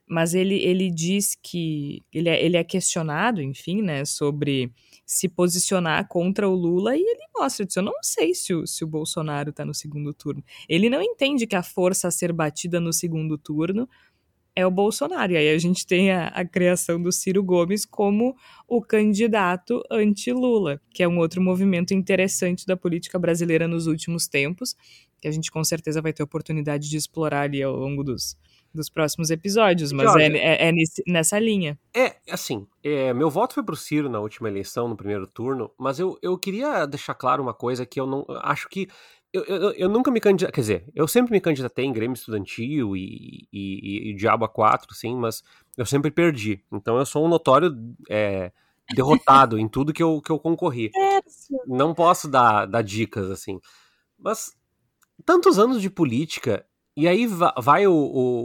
[0.04, 4.72] Mas ele, ele diz que ele é, ele é questionado, enfim, né, sobre
[5.06, 8.82] se posicionar contra o Lula e ele mostra, diz, eu não sei se o, se
[8.82, 10.42] o Bolsonaro está no segundo turno.
[10.68, 13.88] Ele não entende que a força a ser batida no segundo turno
[14.54, 15.32] é o Bolsonaro.
[15.32, 18.34] E aí a gente tem a, a criação do Ciro Gomes como
[18.68, 24.74] o candidato anti-Lula, que é um outro movimento interessante da política brasileira nos últimos tempos,
[25.20, 28.36] que a gente com certeza vai ter oportunidade de explorar ali ao longo dos,
[28.72, 31.78] dos próximos episódios, mas Jorge, é, é, é nesse, nessa linha.
[31.94, 35.98] É, assim, é, meu voto foi pro Ciro na última eleição, no primeiro turno, mas
[35.98, 38.88] eu, eu queria deixar claro uma coisa que eu não acho que
[39.32, 42.96] eu, eu, eu, nunca me candidatei, quer dizer, eu sempre me candidatei em Grêmio Estudantil
[42.96, 45.42] e, e, e, Diabo A4, sim, mas
[45.76, 46.64] eu sempre perdi.
[46.72, 47.76] Então eu sou um notório
[48.08, 48.50] é,
[48.92, 50.90] derrotado em tudo que eu, que eu concorri.
[51.66, 53.60] Não posso dar, dar dicas, assim.
[54.18, 54.56] Mas
[55.24, 57.26] tantos anos de política e aí
[57.62, 57.94] vai o,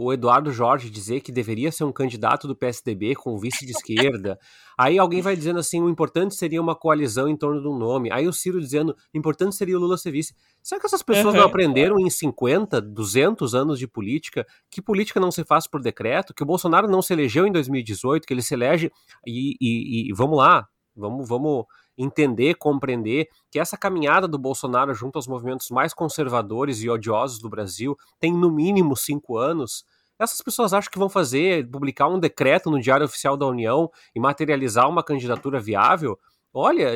[0.04, 4.38] o, Eduardo Jorge dizer que deveria ser um candidato do PSDB com vice de esquerda.
[4.78, 8.10] Aí alguém vai dizendo assim: o importante seria uma coalizão em torno de um nome.
[8.12, 10.32] Aí o Ciro dizendo: o importante seria o Lula ser vice.
[10.62, 11.40] Será que essas pessoas uhum.
[11.40, 16.32] não aprenderam em 50, 200 anos de política que política não se faz por decreto?
[16.32, 18.92] Que o Bolsonaro não se elegeu em 2018, que ele se elege
[19.26, 25.16] e, e, e vamos lá, vamos, vamos entender, compreender que essa caminhada do Bolsonaro junto
[25.16, 29.84] aos movimentos mais conservadores e odiosos do Brasil tem no mínimo cinco anos.
[30.18, 34.20] Essas pessoas acham que vão fazer, publicar um decreto no Diário Oficial da União e
[34.20, 36.18] materializar uma candidatura viável?
[36.56, 36.90] olha,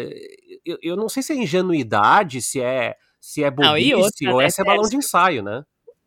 [0.65, 4.39] eu, eu não sei se é ingenuidade, se é se é bobice não, outra, ou
[4.39, 5.63] né, é balão de ensaio, né?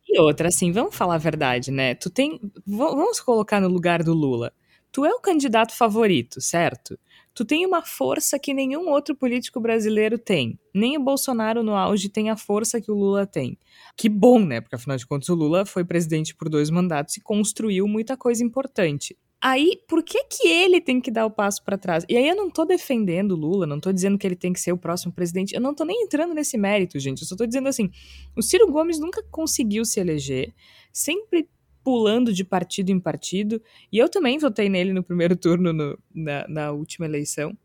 [0.10, 1.94] E outra, assim, vamos falar a verdade, né?
[1.94, 2.42] Tu tem.
[2.66, 4.52] Vamos colocar no lugar do Lula.
[4.92, 7.00] Tu é o candidato favorito, certo?
[7.36, 10.60] Tu tem uma força que nenhum outro político brasileiro tem.
[10.74, 13.58] Nem o Bolsonaro no auge tem a força que o Lula tem.
[13.98, 14.62] Que bom, né?
[14.62, 18.44] Porque afinal de contas o Lula foi presidente por dois mandatos e construiu muita coisa
[18.44, 19.18] importante.
[19.42, 22.06] Aí, por que que ele tem que dar o passo para trás?
[22.08, 24.60] E aí eu não tô defendendo o Lula, não tô dizendo que ele tem que
[24.60, 27.24] ser o próximo presidente, eu não tô nem entrando nesse mérito, gente.
[27.24, 27.90] Eu só tô dizendo assim,
[28.38, 30.54] o Ciro Gomes nunca conseguiu se eleger,
[30.94, 31.50] sempre
[31.84, 36.48] pulando de partido em partido, e eu também votei nele no primeiro turno no, na,
[36.48, 37.58] na última eleição.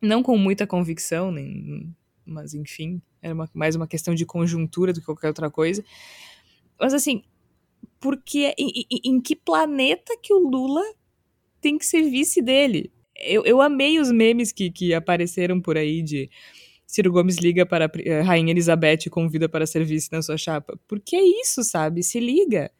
[0.00, 5.00] Não com muita convicção, nem, mas enfim, era uma, mais uma questão de conjuntura do
[5.00, 5.84] que qualquer outra coisa.
[6.78, 7.22] Mas assim,
[7.98, 10.82] porque em, em, que planeta que o Lula
[11.60, 12.90] tem que ser vice dele?
[13.16, 16.30] Eu, eu amei os memes que, que apareceram por aí de
[16.86, 20.36] Ciro Gomes liga para a eh, Rainha Elizabeth e convida para ser vice na sua
[20.36, 20.78] chapa.
[20.88, 22.02] Porque é isso, sabe?
[22.02, 22.70] Se liga.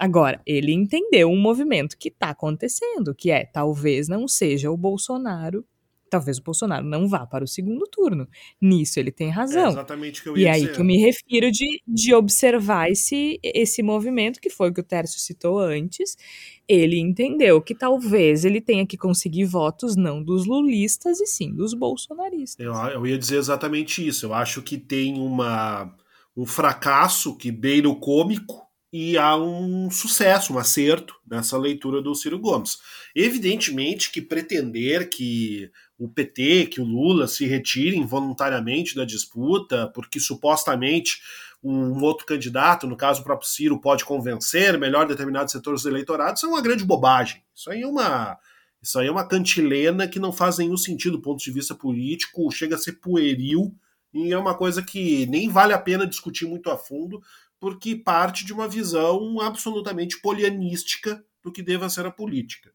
[0.00, 5.62] Agora, ele entendeu um movimento que está acontecendo, que é talvez não seja o Bolsonaro
[6.10, 8.28] talvez o Bolsonaro não vá para o segundo turno.
[8.60, 9.66] Nisso ele tem razão.
[9.66, 10.74] É exatamente o que eu ia E aí dizer.
[10.74, 14.84] que eu me refiro de, de observar esse, esse movimento, que foi o que o
[14.84, 16.16] Tércio citou antes.
[16.68, 21.72] Ele entendeu que talvez ele tenha que conseguir votos não dos lulistas e sim dos
[21.74, 22.66] bolsonaristas.
[22.66, 24.26] Eu, eu ia dizer exatamente isso.
[24.26, 25.94] Eu acho que tem uma,
[26.36, 32.14] um fracasso que beira o cômico e há um sucesso, um acerto nessa leitura do
[32.14, 32.78] Ciro Gomes.
[33.14, 40.18] Evidentemente que pretender que o PT, que o Lula se retirem voluntariamente da disputa, porque
[40.18, 41.20] supostamente
[41.62, 46.36] um outro candidato, no caso o próprio Ciro, pode convencer melhor determinados setores do eleitorado,
[46.36, 47.42] isso é uma grande bobagem.
[47.54, 48.38] Isso aí é uma,
[48.82, 52.50] isso aí é uma cantilena que não faz nenhum sentido do ponto de vista político,
[52.50, 53.74] chega a ser pueril
[54.12, 57.22] e é uma coisa que nem vale a pena discutir muito a fundo,
[57.60, 62.72] porque parte de uma visão absolutamente polianística do que deva ser a política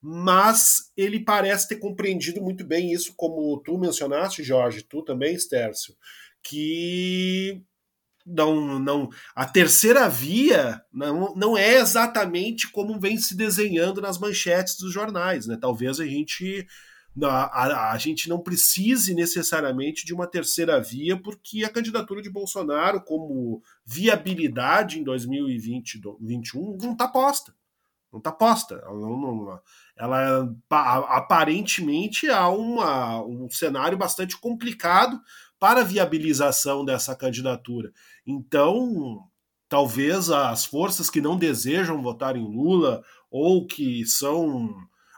[0.00, 5.96] mas ele parece ter compreendido muito bem isso, como tu mencionaste, Jorge, tu também, Stércio,
[6.42, 7.60] que
[8.24, 14.76] não, não, a terceira via não, não é exatamente como vem se desenhando nas manchetes
[14.76, 15.56] dos jornais, né?
[15.60, 16.66] Talvez a gente
[17.24, 22.28] a, a, a, gente não precise necessariamente de uma terceira via, porque a candidatura de
[22.28, 27.54] Bolsonaro como viabilidade em 2021 não está posta.
[28.12, 28.74] Não está posta.
[28.76, 29.60] Ela, não, não,
[29.96, 30.54] ela
[31.08, 35.20] aparentemente há uma, um cenário bastante complicado
[35.58, 37.92] para a viabilização dessa candidatura.
[38.26, 39.26] Então,
[39.68, 44.74] talvez as forças que não desejam votar em Lula ou que são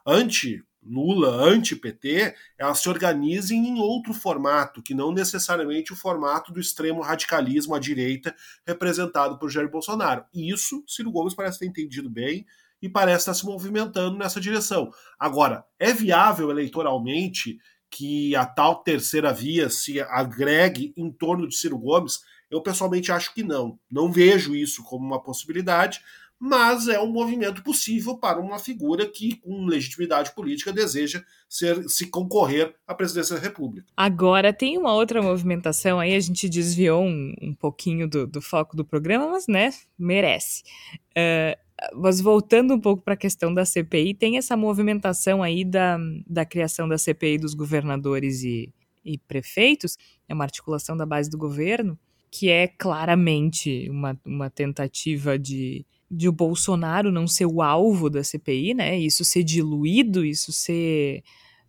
[0.07, 6.61] anti Lula, anti-PT, elas se organizem em outro formato, que não necessariamente o formato do
[6.61, 8.35] extremo radicalismo à direita
[8.66, 10.24] representado por Jair Bolsonaro.
[10.33, 12.46] E isso, Ciro Gomes parece ter entendido bem,
[12.81, 14.90] e parece estar se movimentando nessa direção.
[15.18, 17.59] Agora, é viável eleitoralmente
[17.90, 22.20] que a tal terceira via se agregue em torno de Ciro Gomes?
[22.51, 23.79] Eu pessoalmente acho que não.
[23.90, 26.01] Não vejo isso como uma possibilidade,
[26.38, 32.07] mas é um movimento possível para uma figura que, com legitimidade política, deseja ser, se
[32.07, 33.88] concorrer à presidência da República.
[33.96, 38.77] Agora, tem uma outra movimentação aí, a gente desviou um, um pouquinho do, do, foco
[38.77, 40.62] do programa, mas, né, merece.
[41.11, 41.59] Uh,
[41.94, 46.44] mas voltando um pouco para a questão da CPI, tem essa movimentação aí da, da
[46.44, 48.72] criação da CPI dos governadores e,
[49.05, 49.96] e prefeitos,
[50.29, 51.98] é uma articulação da base do governo,
[52.31, 58.25] que é claramente uma, uma tentativa de, de o Bolsonaro não ser o alvo da
[58.25, 58.99] CPI, né?
[58.99, 61.23] Isso ser diluído, isso ser.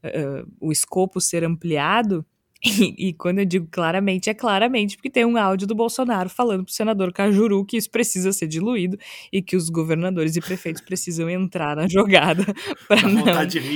[0.04, 2.26] Uh, o escopo ser ampliado.
[2.62, 6.66] E, e, quando eu digo claramente, é claramente porque tem um áudio do Bolsonaro falando
[6.66, 8.98] pro senador Cajuru que isso precisa ser diluído
[9.32, 12.44] e que os governadores e prefeitos precisam entrar na jogada
[12.86, 13.24] para não,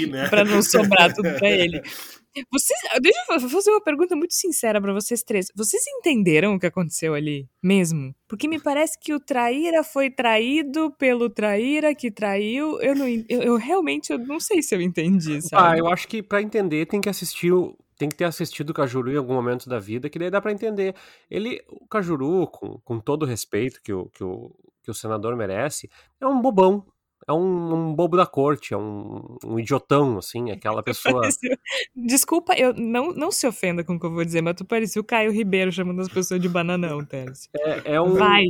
[0.05, 0.27] né?
[0.43, 1.81] não sobrar tudo para ele.
[2.51, 5.47] Vocês, deixa eu fazer uma pergunta muito sincera para vocês três.
[5.55, 8.15] Vocês entenderam o que aconteceu ali mesmo?
[8.27, 12.79] Porque me parece que o traíra foi traído pelo traíra que traiu.
[12.81, 15.75] Eu não, eu, eu realmente eu não sei se eu entendi, sabe?
[15.75, 18.73] Ah, eu acho que para entender tem que assistir o, tem que ter assistido o
[18.73, 20.95] Cajuru em algum momento da vida, que daí dá para entender.
[21.29, 24.51] Ele, o Cajuru, com, com todo o respeito que o, que, o,
[24.83, 26.85] que o senador merece, é um bobão.
[27.27, 31.27] É um, um, bobo da corte, é um, um idiotão, assim, aquela pessoa.
[31.95, 35.01] Desculpa, eu não, não se ofenda com o que eu vou dizer, mas tu parecia
[35.01, 37.49] o Caio Ribeiro chamando as pessoas de bananão, Tércio.
[37.55, 38.13] É, é um.
[38.13, 38.43] Vai.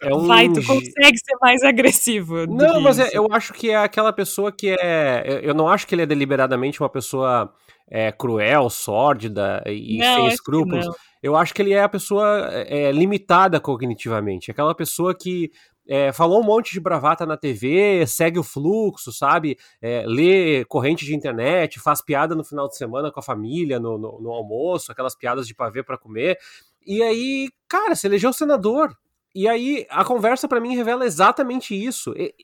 [0.00, 0.26] É um...
[0.26, 2.46] Vai, tu consegue ser mais agressivo.
[2.46, 5.40] Não, mas é, eu acho que é aquela pessoa que é.
[5.42, 7.52] Eu não acho que ele é deliberadamente uma pessoa
[7.88, 10.86] é, cruel, sórdida e não, sem escrúpulos.
[11.22, 14.50] Eu acho que ele é a pessoa é, limitada cognitivamente.
[14.50, 15.50] Aquela pessoa que
[15.86, 19.58] é, falou um monte de bravata na TV, segue o fluxo, sabe?
[19.80, 23.98] É, lê corrente de internet, faz piada no final de semana com a família, no,
[23.98, 26.38] no, no almoço, aquelas piadas de pavê para comer.
[26.86, 28.96] E aí, cara, se elegeu senador.
[29.34, 32.12] E aí a conversa para mim revela exatamente isso.
[32.16, 32.34] E,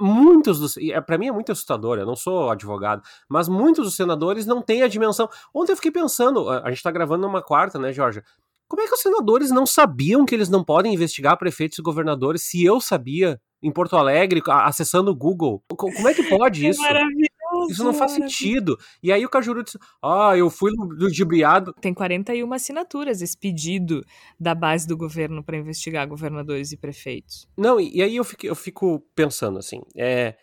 [0.00, 0.76] muitos dos.
[0.76, 4.62] É, para mim é muito assustador, eu não sou advogado, mas muitos dos senadores não
[4.62, 5.28] têm a dimensão.
[5.54, 8.22] Ontem eu fiquei pensando, a gente tá gravando numa quarta, né, Jorge?
[8.68, 12.42] Como é que os senadores não sabiam que eles não podem investigar prefeitos e governadores
[12.42, 15.62] se eu sabia em Porto Alegre, acessando o Google?
[15.68, 16.80] Como é que pode isso?
[16.80, 17.28] Maravilhoso.
[17.70, 18.78] Isso não faz sentido.
[19.02, 21.72] E aí o Cajuru disse: Ah, eu fui ludibriado.
[21.80, 24.04] Tem 41 assinaturas esse pedido
[24.38, 27.48] da base do governo para investigar governadores e prefeitos.
[27.56, 30.36] Não, e, aí eu fico, eu fico pensando assim: é,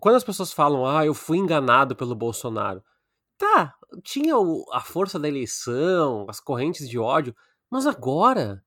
[0.00, 2.82] quando as pessoas falam, ah, eu fui enganado pelo Bolsonaro.
[3.36, 7.34] Tá, tinha o, a força da eleição, as correntes de ódio,
[7.70, 8.64] mas agora,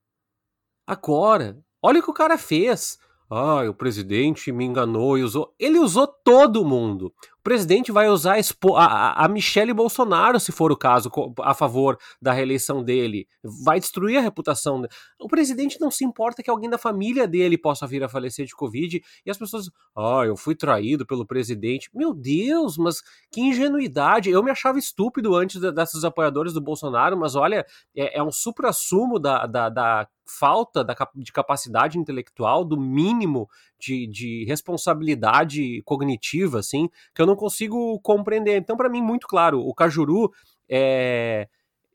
[0.85, 2.97] agora, olha o que o cara fez.
[3.29, 5.55] Ah, o presidente me enganou e usou.
[5.57, 7.13] Ele usou todo mundo.
[7.41, 8.39] O presidente vai usar
[8.75, 11.09] a, a Michele Bolsonaro, se for o caso,
[11.41, 13.27] a favor da reeleição dele.
[13.65, 14.83] Vai destruir a reputação.
[15.19, 18.55] O presidente não se importa que alguém da família dele possa vir a falecer de
[18.55, 19.01] Covid.
[19.25, 21.89] E as pessoas, ah, eu fui traído pelo presidente.
[21.95, 23.01] Meu Deus, mas
[23.31, 24.29] que ingenuidade.
[24.29, 27.65] Eu me achava estúpido antes desses apoiadores do Bolsonaro, mas olha,
[27.97, 30.07] é, é um supra-sumo da, da, da
[30.39, 33.49] falta de capacidade intelectual, do mínimo
[33.79, 38.57] de, de responsabilidade cognitiva, assim, que eu não consigo compreender.
[38.57, 40.31] Então, para mim, muito claro, o Cajuru
[40.69, 41.47] é,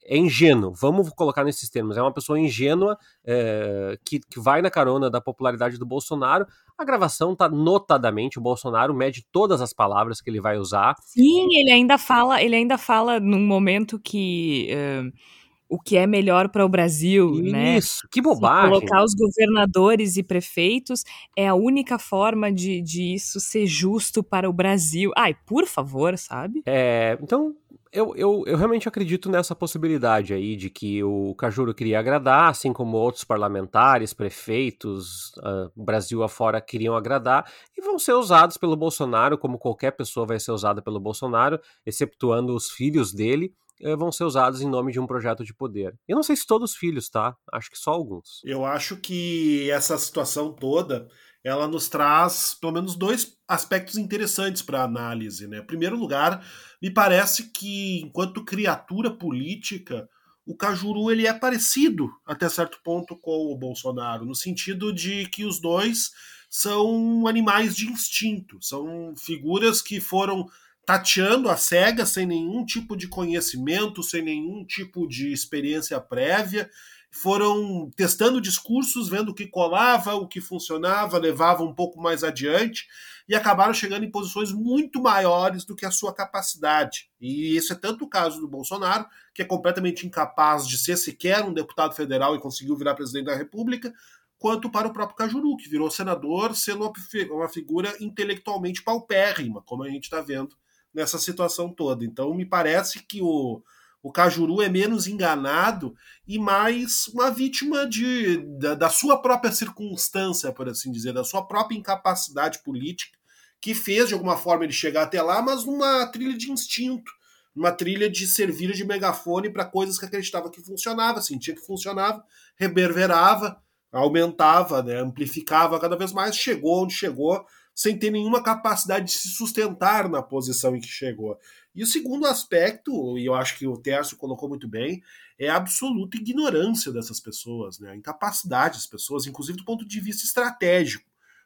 [0.05, 4.70] é ingênuo, vamos colocar nesses termos, é uma pessoa ingênua é, que, que vai na
[4.70, 6.46] carona da popularidade do Bolsonaro.
[6.79, 10.94] A gravação tá notadamente, o Bolsonaro mede todas as palavras que ele vai usar.
[11.03, 14.68] Sim, ele ainda fala, ele ainda fala num momento que.
[14.72, 17.79] Uh o que é melhor para o Brasil, Isso, né?
[17.79, 18.70] Isso, que bobagem.
[18.70, 21.02] colocar os governadores e prefeitos
[21.37, 25.11] é a única forma de, de isso ser justo para o Brasil.
[25.16, 26.62] Ai, por favor, sabe?
[26.66, 27.55] É, então,
[27.92, 32.72] eu, eu, eu realmente acredito nessa possibilidade aí de que o Cajuru queria agradar, assim
[32.72, 39.38] como outros parlamentares, prefeitos, uh, Brasil afora queriam agradar, e vão ser usados pelo Bolsonaro,
[39.38, 43.52] como qualquer pessoa vai ser usada pelo Bolsonaro, exceptuando os filhos dele
[43.99, 45.95] vão ser usados em nome de um projeto de poder.
[46.09, 47.37] Eu não sei se todos os filhos, tá?
[47.53, 48.41] Acho que só alguns.
[48.45, 51.09] Eu acho que essa situação toda
[51.47, 55.47] ela nos traz pelo menos dois aspectos interessantes para análise.
[55.47, 55.59] Né?
[55.59, 56.45] Em primeiro lugar,
[56.83, 60.09] me parece que enquanto criatura política,
[60.45, 65.45] o Cajuru ele é parecido até certo ponto com o Bolsonaro, no sentido de que
[65.45, 66.11] os dois
[66.51, 70.47] são animais de instinto, são figuras que foram
[70.87, 76.70] tateando a cega, sem nenhum tipo de conhecimento, sem nenhum tipo de experiência prévia,
[77.11, 82.87] foram testando discursos, vendo o que colava, o que funcionava, levava um pouco mais adiante
[83.29, 87.11] e acabaram chegando em posições muito maiores do que a sua capacidade.
[87.20, 91.42] E esse é tanto o caso do Bolsonaro, que é completamente incapaz de ser sequer
[91.42, 93.92] um deputado federal e conseguiu virar presidente da República,
[94.38, 96.92] quanto para o próprio Cajuru, que virou senador, sendo
[97.33, 100.55] uma figura intelectualmente paupérrima, como a gente está vendo
[100.97, 102.07] nessa situação toda.
[102.07, 103.63] Então, me parece que o,
[104.03, 105.95] o Cajuru é menos enganado
[106.27, 111.47] e mais uma vítima de, da, da, sua própria circunstância, por assim dizer, da sua
[111.47, 113.19] própria incapacidade política,
[113.61, 117.13] que fez de alguma forma ele chegar até lá, mas numa trilha de instinto,
[117.55, 122.25] numa trilha de servir de megafone para coisas que acreditava que funcionava, sentia que funcionava,
[122.57, 123.61] reverberava,
[123.93, 127.45] aumentava, né, amplificava cada vez mais, chegou onde chegou
[127.77, 131.39] sem ter nenhuma capacidade de se sustentar na posição em que chegou.
[131.75, 135.03] E o segundo aspecto, e eu acho que o Tércio colocou muito bem,
[135.39, 137.91] é a absoluta ignorância dessas pessoas, né?
[137.91, 141.05] a incapacidade das pessoas, inclusive do ponto de vista estratégico,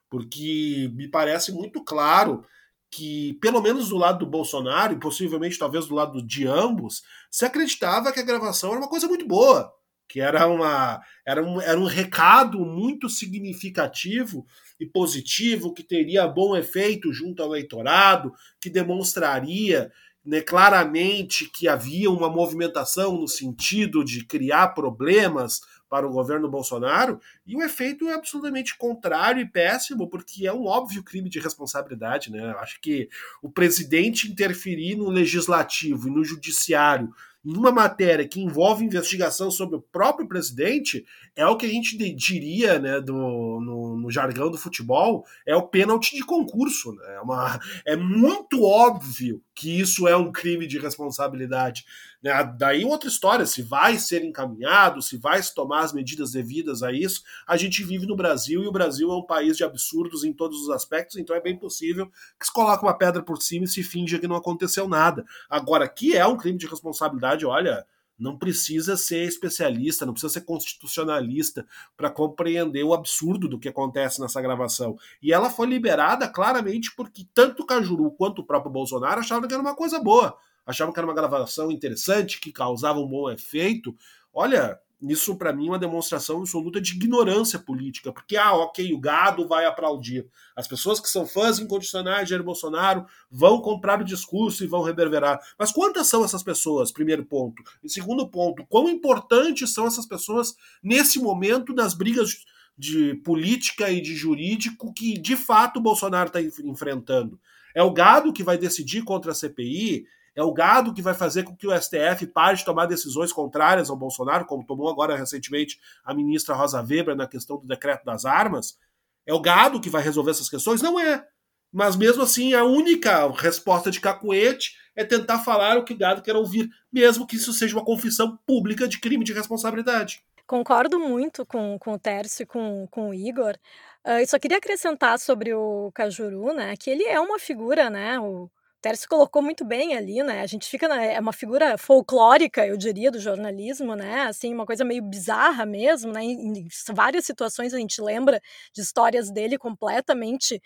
[0.08, 2.46] porque me parece muito claro
[2.88, 7.44] que, pelo menos do lado do Bolsonaro, e possivelmente talvez do lado de ambos, se
[7.44, 9.72] acreditava que a gravação era uma coisa muito boa,
[10.08, 14.46] que era, uma, era, um, era um recado muito significativo
[14.80, 19.92] e positivo, que teria bom efeito junto ao eleitorado, que demonstraria
[20.24, 27.20] né, claramente que havia uma movimentação no sentido de criar problemas para o governo Bolsonaro,
[27.44, 32.30] e o efeito é absolutamente contrário e péssimo, porque é um óbvio crime de responsabilidade.
[32.30, 32.54] Né?
[32.60, 33.08] Acho que
[33.42, 37.12] o presidente interferir no legislativo e no judiciário
[37.44, 41.96] em uma matéria que envolve investigação sobre o próprio presidente, é o que a gente
[42.14, 46.92] diria né, do, no, no jargão do futebol, é o pênalti de concurso.
[46.92, 47.16] Né?
[47.16, 51.84] É, uma, é muito óbvio que isso é um crime de responsabilidade.
[52.22, 52.32] Né?
[52.58, 56.92] Daí outra história, se vai ser encaminhado, se vai se tomar as medidas devidas a
[56.92, 60.32] isso, a gente vive no Brasil e o Brasil é um país de absurdos em
[60.32, 63.68] todos os aspectos, então é bem possível que se coloque uma pedra por cima e
[63.68, 65.24] se finja que não aconteceu nada.
[65.48, 67.86] Agora, que é um crime de responsabilidade, olha,
[68.18, 71.66] não precisa ser especialista, não precisa ser constitucionalista
[71.96, 74.98] para compreender o absurdo do que acontece nessa gravação.
[75.22, 79.54] E ela foi liberada claramente porque tanto o Cajuru quanto o próprio Bolsonaro achavam que
[79.54, 80.36] era uma coisa boa
[80.66, 83.94] achavam que era uma gravação interessante, que causava um bom efeito.
[84.32, 88.98] Olha, isso para mim é uma demonstração absoluta de ignorância política, porque, ah, ok, o
[88.98, 90.26] gado vai aplaudir.
[90.54, 94.82] As pessoas que são fãs incondicionais de Jair Bolsonaro vão comprar o discurso e vão
[94.82, 95.40] reverberar.
[95.58, 96.92] Mas quantas são essas pessoas?
[96.92, 97.62] Primeiro ponto.
[97.82, 102.44] E segundo ponto, quão importantes são essas pessoas nesse momento das brigas
[102.76, 107.40] de política e de jurídico que, de fato, o Bolsonaro está enfrentando?
[107.74, 110.04] É o gado que vai decidir contra a CPI?
[110.34, 113.90] É o gado que vai fazer com que o STF pare de tomar decisões contrárias
[113.90, 118.24] ao Bolsonaro, como tomou agora recentemente a ministra Rosa Weber na questão do decreto das
[118.24, 118.78] armas.
[119.26, 120.82] É o gado que vai resolver essas questões?
[120.82, 121.26] Não é.
[121.72, 126.22] Mas mesmo assim, a única resposta de cacuete é tentar falar o que o gado
[126.22, 130.22] quer ouvir, mesmo que isso seja uma confissão pública de crime de responsabilidade.
[130.46, 133.56] Concordo muito com, com o Tércio e com, com o Igor.
[134.04, 138.18] Uh, eu só queria acrescentar sobre o Cajuru, né, que ele é uma figura, né,
[138.18, 138.50] o,
[138.82, 140.40] Tércio colocou muito bem ali, né?
[140.40, 144.22] A gente fica na, é uma figura folclórica, eu diria, do jornalismo, né?
[144.22, 146.22] Assim, uma coisa meio bizarra mesmo, né?
[146.24, 148.40] Em, em várias situações a gente lembra
[148.74, 150.62] de histórias dele completamente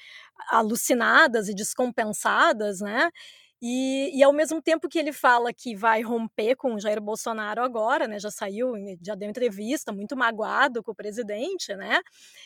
[0.50, 3.10] alucinadas e descompensadas, né?
[3.66, 7.62] E, e, ao mesmo tempo que ele fala que vai romper com o Jair Bolsonaro
[7.62, 8.18] agora, né?
[8.18, 12.02] Já saiu, já deu entrevista, muito magoado com o presidente, né?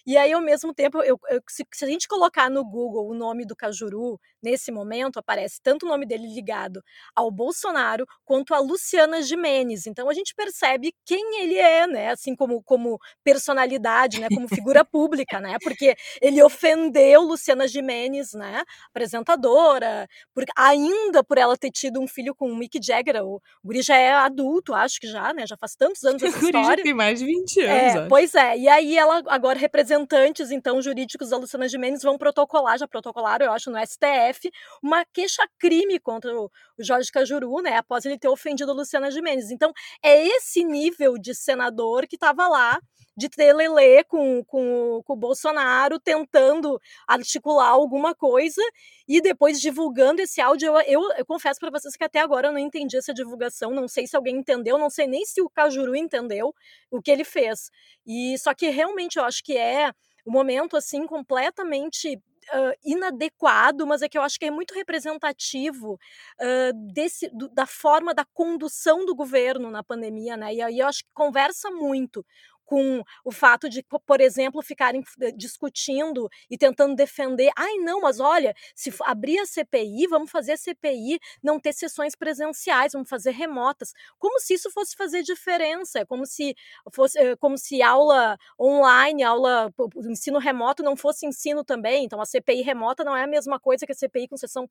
[0.07, 3.15] E aí, ao mesmo tempo, eu, eu se, se, a gente colocar no Google o
[3.15, 6.81] nome do Cajuru, nesse momento, aparece tanto o nome dele ligado
[7.17, 9.89] ao Bolsonaro quanto a Luciana Jimenez.
[9.89, 12.11] Então a gente percebe quem ele é, né?
[12.11, 14.29] Assim como, como personalidade, né?
[14.33, 15.57] Como figura pública, né?
[15.65, 18.63] Porque ele ofendeu Luciana Jimenez, né?
[18.89, 23.25] Apresentadora, porque ainda ainda por ela ter tido um filho com o Mick Jagger.
[23.25, 25.47] O Guri já é adulto, acho que já, né?
[25.47, 26.59] Já faz tantos anos essa história.
[26.59, 28.59] O Guri já tem mais de 20 anos, é, Pois é.
[28.59, 33.53] E aí ela, agora, representantes, então, jurídicos da Luciana Gimenez vão protocolar, já protocolaram, eu
[33.53, 34.51] acho, no STF,
[34.83, 37.77] uma queixa-crime contra o Jorge Cajuru, né?
[37.77, 39.51] Após ele ter ofendido a Luciana Gimenez.
[39.51, 42.79] Então, é esse nível de senador que estava lá
[43.19, 48.63] de telelê com, com, com o Bolsonaro, tentando articular alguma coisa
[49.09, 50.69] e depois divulgando esse áudio.
[50.69, 53.89] Eu, eu, eu confesso para vocês que até agora eu não entendi essa divulgação, não
[53.89, 56.55] sei se alguém entendeu, não sei nem se o Cajuru entendeu
[56.93, 57.73] o que ele fez.
[58.07, 59.91] E só que realmente eu acho que é
[60.25, 66.01] um momento assim completamente Uh, inadequado, mas é que eu acho que é muito representativo
[66.41, 70.55] uh, desse, do, da forma da condução do governo na pandemia, né?
[70.55, 72.25] E aí eu acho que conversa muito
[72.69, 77.51] com o fato de, por exemplo, ficarem eh, discutindo e tentando defender.
[77.57, 82.15] Ai, não, mas olha, se abrir a CPI, vamos fazer a CPI não ter sessões
[82.15, 83.95] presenciais, vamos fazer remotas.
[84.19, 86.55] Como se isso fosse fazer diferença, como se
[86.93, 89.73] fosse eh, como se aula online, aula
[90.07, 92.05] ensino remoto não fosse ensino também.
[92.05, 94.67] Então a CPI remota não é a mesma coisa que a CPI com sessão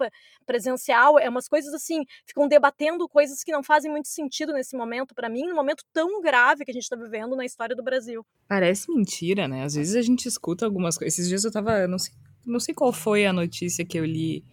[0.45, 5.15] presencial, é umas coisas assim, ficam debatendo coisas que não fazem muito sentido nesse momento
[5.15, 8.25] para mim, num momento tão grave que a gente está vivendo na história do Brasil.
[8.47, 9.63] Parece mentira, né?
[9.63, 11.17] Às vezes a gente escuta algumas coisas.
[11.17, 11.87] Esses dias eu tava.
[11.87, 12.13] Não sei,
[12.45, 14.43] não sei qual foi a notícia que eu li.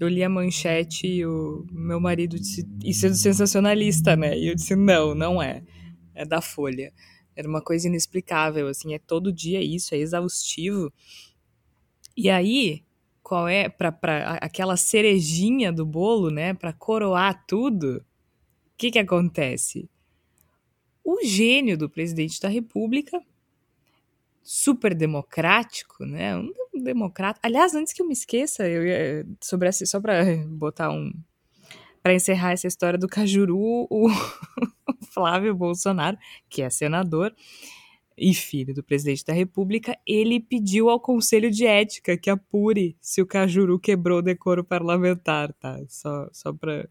[0.00, 4.36] Eu li a manchete e o meu marido disse: Isso é do sensacionalista, né?
[4.36, 5.62] E eu disse: Não, não é.
[6.14, 6.92] É da Folha.
[7.34, 8.94] Era uma coisa inexplicável, assim.
[8.94, 10.92] É todo dia isso, é exaustivo.
[12.16, 12.84] E aí,
[13.22, 13.88] qual é, pra
[14.40, 16.52] aquela cerejinha do bolo, né?
[16.52, 18.04] Pra coroar tudo, o
[18.76, 19.88] que que acontece?
[21.04, 23.20] O gênio do presidente da República,
[24.42, 26.36] super democrático, né?
[26.36, 27.38] Um democrata.
[27.42, 31.12] Aliás, antes que eu me esqueça, eu ia, sobre essa, só para botar um
[32.02, 34.08] para encerrar essa história do Cajuru, o
[35.12, 37.32] Flávio Bolsonaro, que é senador
[38.18, 43.22] e filho do presidente da República, ele pediu ao Conselho de Ética que apure se
[43.22, 45.80] o Cajuru quebrou o decoro parlamentar, tá?
[45.88, 46.88] Só, só para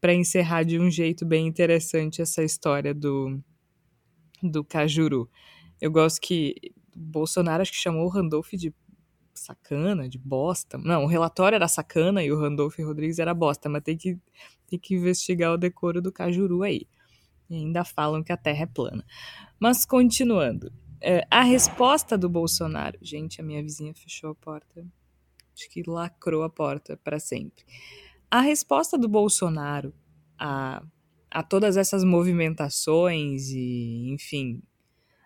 [0.00, 3.40] para encerrar de um jeito bem interessante essa história do,
[4.42, 5.28] do Cajuru.
[5.80, 6.54] Eu gosto que
[6.94, 8.74] Bolsonaro acho que chamou o Randolph de
[9.34, 10.78] sacana, de bosta.
[10.78, 14.18] Não, o relatório era sacana e o Randolph Rodrigues era bosta, mas tem que,
[14.66, 16.86] tem que investigar o decoro do Cajuru aí.
[17.48, 19.04] E ainda falam que a Terra é plana.
[19.60, 20.72] Mas continuando.
[21.00, 22.98] É, a resposta do Bolsonaro.
[23.02, 24.84] Gente, a minha vizinha fechou a porta.
[25.54, 27.64] Acho que lacrou a porta para sempre.
[28.30, 29.94] A resposta do Bolsonaro
[30.38, 30.82] a,
[31.30, 34.62] a todas essas movimentações e, enfim,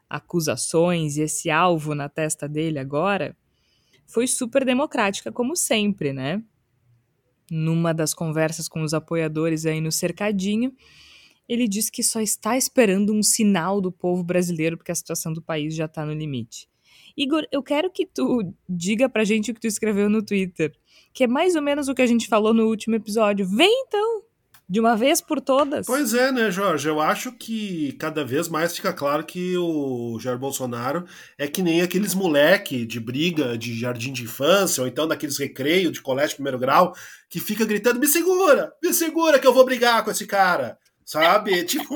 [0.09, 3.37] acusações e esse alvo na testa dele agora
[4.07, 6.43] foi super democrática, como sempre, né?
[7.51, 10.73] Numa das conversas com os apoiadores aí no cercadinho,
[11.49, 15.43] ele diz que só está esperando um sinal do povo brasileiro porque a situação do
[15.43, 16.70] país já está no limite.
[17.21, 20.73] Igor, eu quero que tu diga pra gente o que tu escreveu no Twitter,
[21.13, 23.47] que é mais ou menos o que a gente falou no último episódio.
[23.47, 24.23] Vem então!
[24.67, 25.85] De uma vez por todas.
[25.85, 26.89] Pois é, né, Jorge?
[26.89, 31.05] Eu acho que cada vez mais fica claro que o Jair Bolsonaro
[31.37, 35.91] é que nem aqueles moleque de briga de jardim de infância, ou então daqueles recreio
[35.91, 36.95] de colégio de primeiro grau,
[37.29, 40.79] que fica gritando: me segura, me segura que eu vou brigar com esse cara
[41.11, 41.65] sabe?
[41.65, 41.93] tipo,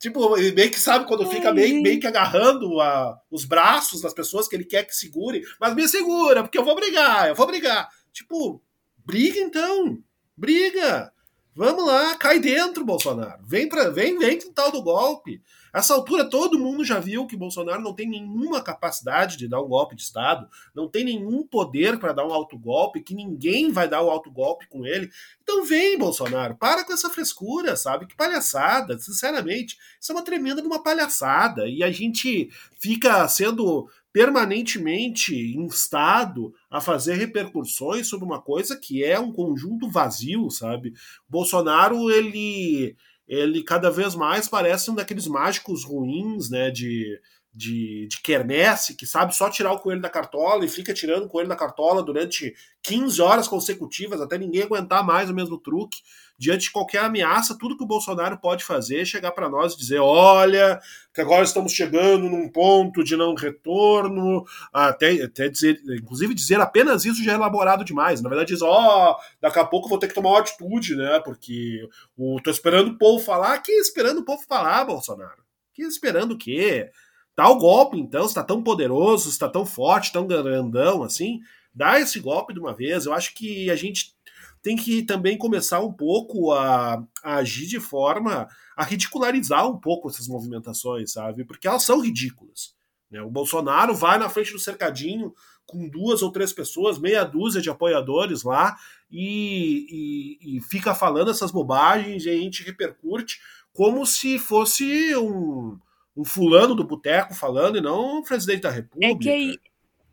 [0.00, 4.48] tipo, meio que sabe quando fica meio, meio que agarrando a, os braços das pessoas
[4.48, 7.88] que ele quer que segure, mas me segura, porque eu vou brigar, eu vou brigar.
[8.12, 8.60] Tipo,
[9.06, 9.96] briga então,
[10.36, 11.12] briga.
[11.54, 13.44] Vamos lá, cai dentro, Bolsonaro.
[13.46, 15.40] Vem para, vem, vem com o tal do golpe.
[15.72, 19.68] Essa altura todo mundo já viu que Bolsonaro não tem nenhuma capacidade de dar um
[19.68, 24.02] golpe de Estado, não tem nenhum poder para dar um autogolpe, que ninguém vai dar
[24.02, 25.10] o um autogolpe com ele.
[25.42, 28.06] Então vem, Bolsonaro, para com essa frescura, sabe?
[28.06, 29.78] Que palhaçada, sinceramente.
[30.00, 31.68] Isso é uma tremenda uma palhaçada.
[31.68, 39.18] E a gente fica sendo permanentemente instado a fazer repercussões sobre uma coisa que é
[39.18, 40.92] um conjunto vazio, sabe?
[41.28, 42.94] Bolsonaro, ele
[43.32, 47.18] ele cada vez mais parece um daqueles mágicos ruins, né, de,
[47.54, 51.28] de, de quermesse, que sabe só tirar o coelho da cartola e fica tirando o
[51.28, 56.00] coelho da cartola durante 15 horas consecutivas, até ninguém aguentar mais o mesmo truque.
[56.38, 59.78] Diante de qualquer ameaça, tudo que o Bolsonaro pode fazer é chegar para nós e
[59.78, 60.80] dizer: olha,
[61.14, 67.04] que agora estamos chegando num ponto de não retorno, até, até dizer, inclusive dizer apenas
[67.04, 68.20] isso já é elaborado demais.
[68.22, 71.20] Na verdade, diz: ó, oh, daqui a pouco vou ter que tomar uma atitude, né?
[71.20, 71.86] Porque
[72.16, 73.58] o, tô esperando o povo falar.
[73.58, 75.42] Que esperando o povo falar, Bolsonaro?
[75.72, 76.90] Que esperando o quê?
[77.36, 81.40] Dá o golpe, então, está tão poderoso, está tão forte, tão grandão assim,
[81.74, 83.06] dá esse golpe de uma vez.
[83.06, 84.14] Eu acho que a gente
[84.62, 90.08] tem que também começar um pouco a, a, agir de forma a ridicularizar um pouco
[90.08, 91.44] essas movimentações, sabe?
[91.44, 92.74] Porque elas são ridículas.
[93.10, 93.20] Né?
[93.20, 95.34] O Bolsonaro vai na frente do cercadinho
[95.66, 98.76] com duas ou três pessoas, meia dúzia de apoiadores lá,
[99.10, 103.40] e, e, e fica falando essas bobagens e a gente repercute
[103.72, 105.78] como se fosse um,
[106.16, 109.12] um fulano do boteco falando e não o presidente da República.
[109.12, 109.58] É que aí,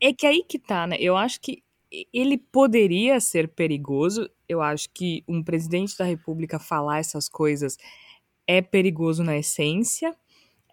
[0.00, 0.96] é que aí que tá, né?
[0.98, 1.62] Eu acho que
[2.12, 4.30] ele poderia ser perigoso.
[4.48, 7.76] Eu acho que um presidente da República falar essas coisas
[8.46, 10.16] é perigoso na essência,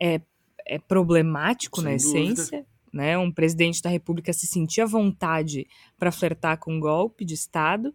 [0.02, 0.22] é,
[0.66, 2.20] é problemático Sem na dúvida.
[2.20, 2.66] essência.
[2.94, 3.18] Né?
[3.18, 5.68] Um presidente da República se sentir à vontade
[6.00, 7.94] para flertar com um golpe de Estado.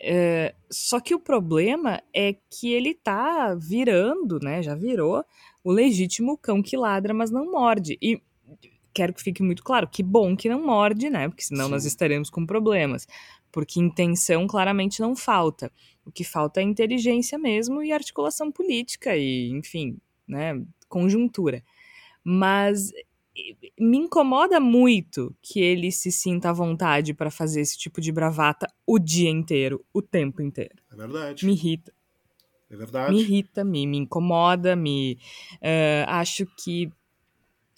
[0.00, 4.62] É, só que o problema é que ele tá virando, né?
[4.62, 5.24] Já virou
[5.64, 7.98] o legítimo cão que ladra, mas não morde.
[8.00, 8.20] E
[8.92, 11.28] quero que fique muito claro, que bom que não morde, né?
[11.28, 11.70] Porque senão Sim.
[11.70, 13.06] nós estaremos com problemas.
[13.52, 15.70] Porque intenção claramente não falta.
[16.04, 21.62] O que falta é inteligência mesmo e articulação política e, enfim, né, conjuntura.
[22.22, 22.90] Mas
[23.78, 28.66] me incomoda muito que ele se sinta à vontade para fazer esse tipo de bravata
[28.86, 30.76] o dia inteiro, o tempo inteiro.
[30.90, 31.44] É verdade.
[31.44, 31.92] Me irrita.
[32.70, 33.14] É verdade.
[33.14, 35.18] Me irrita, me, me incomoda, me
[35.54, 36.90] uh, acho que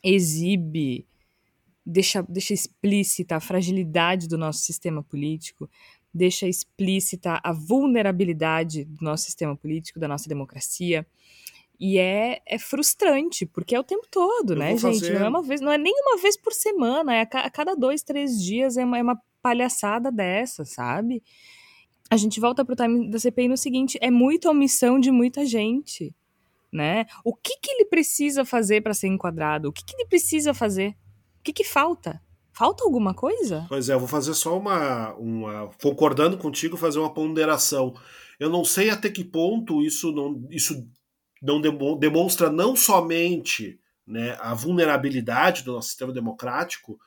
[0.02, 1.06] exibe,
[1.84, 5.68] deixa, deixa explícita a fragilidade do nosso sistema político,
[6.12, 11.06] deixa explícita a vulnerabilidade do nosso sistema político, da nossa democracia.
[11.80, 15.00] E é, é frustrante, porque é o tempo todo, Eu né, gente?
[15.00, 15.18] Fazer...
[15.18, 17.74] Não é uma vez, não é nem uma vez por semana, é a, a cada
[17.74, 21.22] dois, três dias é uma, é uma palhaçada dessa, sabe?
[22.10, 26.14] A gente volta pro time da CPI no seguinte: é muita omissão de muita gente
[26.72, 27.06] né?
[27.24, 29.68] O que, que ele precisa fazer para ser enquadrado?
[29.68, 30.90] O que, que ele precisa fazer?
[31.40, 32.20] O que, que falta?
[32.52, 33.66] Falta alguma coisa?
[33.68, 35.70] Pois é, eu vou fazer só uma, uma.
[35.80, 37.94] Concordando contigo, fazer uma ponderação.
[38.38, 40.86] Eu não sei até que ponto isso não, isso
[41.42, 41.60] não
[41.98, 46.98] demonstra não somente né, a vulnerabilidade do nosso sistema democrático,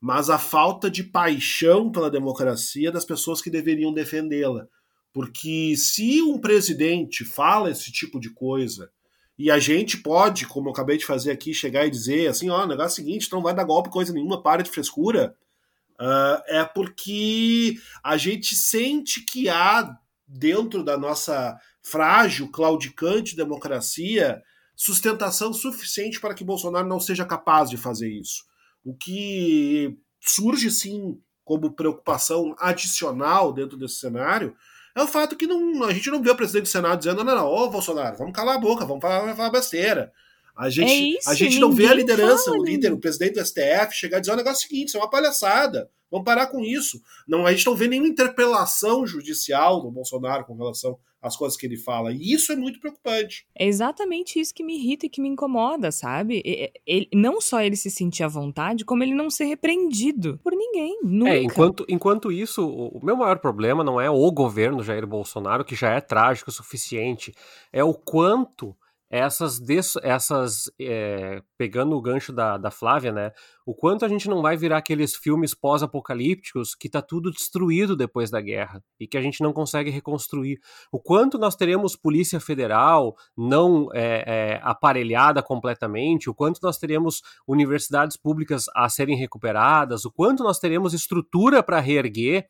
[0.00, 4.66] mas a falta de paixão pela democracia das pessoas que deveriam defendê-la.
[5.12, 8.90] Porque se um presidente fala esse tipo de coisa
[9.36, 12.62] E a gente pode, como eu acabei de fazer aqui, chegar e dizer assim, ó,
[12.62, 15.34] oh, negócio é o seguinte, não vai dar golpe coisa nenhuma, para de frescura.
[15.98, 24.42] Uh, é porque a gente sente que há dentro da nossa frágil, claudicante democracia
[24.80, 28.44] sustentação suficiente para que Bolsonaro não seja capaz de fazer isso.
[28.82, 34.56] O que surge sim como preocupação adicional dentro desse cenário
[34.94, 37.34] é o fato que não, a gente não vê o presidente do Senado dizendo: não,
[37.34, 40.10] não, ô Bolsonaro, vamos calar a boca, vamos falar, falar besteira.
[40.56, 43.44] A gente, é isso, a gente não vê a liderança, o líder, o presidente do
[43.44, 45.90] STF, chegar e dizer o negócio seguinte: isso é uma palhaçada.
[46.10, 47.00] Vamos parar com isso.
[47.26, 51.66] Não, a gente não vê nenhuma interpelação judicial do Bolsonaro com relação às coisas que
[51.66, 52.12] ele fala.
[52.12, 53.46] E isso é muito preocupante.
[53.54, 56.42] É exatamente isso que me irrita e que me incomoda, sabe?
[56.86, 60.98] Ele, não só ele se sentir à vontade, como ele não ser repreendido por ninguém.
[61.02, 61.30] Nunca.
[61.30, 65.76] É, enquanto, enquanto isso, o meu maior problema não é o governo Jair Bolsonaro, que
[65.76, 67.32] já é trágico o suficiente,
[67.72, 68.74] é o quanto
[69.10, 69.60] essas,
[70.04, 73.32] essas é, pegando o gancho da, da Flávia, né?
[73.66, 78.30] O quanto a gente não vai virar aqueles filmes pós-apocalípticos que tá tudo destruído depois
[78.30, 80.60] da guerra e que a gente não consegue reconstruir.
[80.92, 87.20] O quanto nós teremos polícia federal não é, é, aparelhada completamente, o quanto nós teremos
[87.48, 92.48] universidades públicas a serem recuperadas, o quanto nós teremos estrutura para reerguer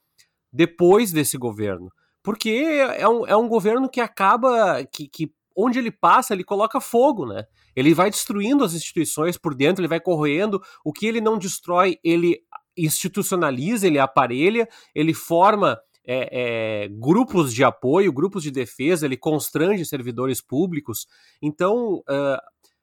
[0.53, 1.91] depois desse governo.
[2.23, 5.33] Porque é um, é um governo que acaba, que, que
[5.65, 7.45] onde ele passa, ele coloca fogo, né?
[7.75, 10.61] Ele vai destruindo as instituições por dentro, ele vai corroendo.
[10.85, 12.41] O que ele não destrói, ele
[12.77, 19.85] institucionaliza, ele aparelha, ele forma é, é, grupos de apoio, grupos de defesa, ele constrange
[19.85, 21.07] servidores públicos.
[21.43, 22.41] Então, uh,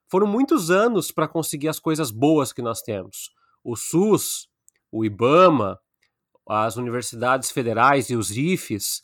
[0.09, 3.31] foram muitos anos para conseguir as coisas boas que nós temos.
[3.63, 4.47] O SUS,
[4.91, 5.79] o IBAMA,
[6.47, 9.03] as universidades federais e os IFES,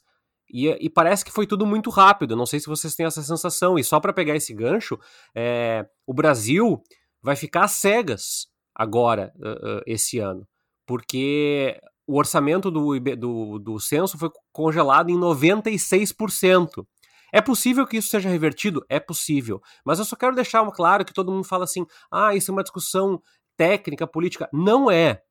[0.53, 2.35] e, e, parece que foi tudo muito rápido.
[2.35, 3.79] Não sei se vocês têm essa sensação.
[3.79, 4.99] E só para pegar esse gancho,
[5.33, 6.79] é, o Brasil
[7.23, 10.47] vai ficar cegas agora, uh, uh, esse ano,
[10.85, 16.85] porque o orçamento do, do, do censo foi congelado em 96%.
[17.31, 18.85] É possível que isso seja revertido?
[18.87, 19.59] É possível.
[19.83, 22.61] Mas eu só quero deixar claro que todo mundo fala assim: ah, isso é uma
[22.61, 23.19] discussão
[23.57, 24.47] técnica, política.
[24.53, 25.23] Não é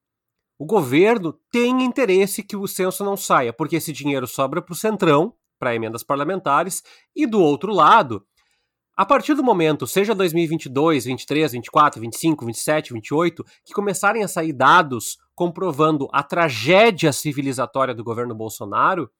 [0.58, 4.76] o governo tem interesse que o censo não saia, porque esse dinheiro sobra para o
[4.76, 6.82] Centrão, para emendas parlamentares,
[7.14, 8.24] e do outro lado,
[8.94, 14.52] a partir do momento, seja 2022, 23, 24, 25, 27, 28, que começarem a sair
[14.52, 19.10] dados comprovando a tragédia civilizatória do governo Bolsonaro,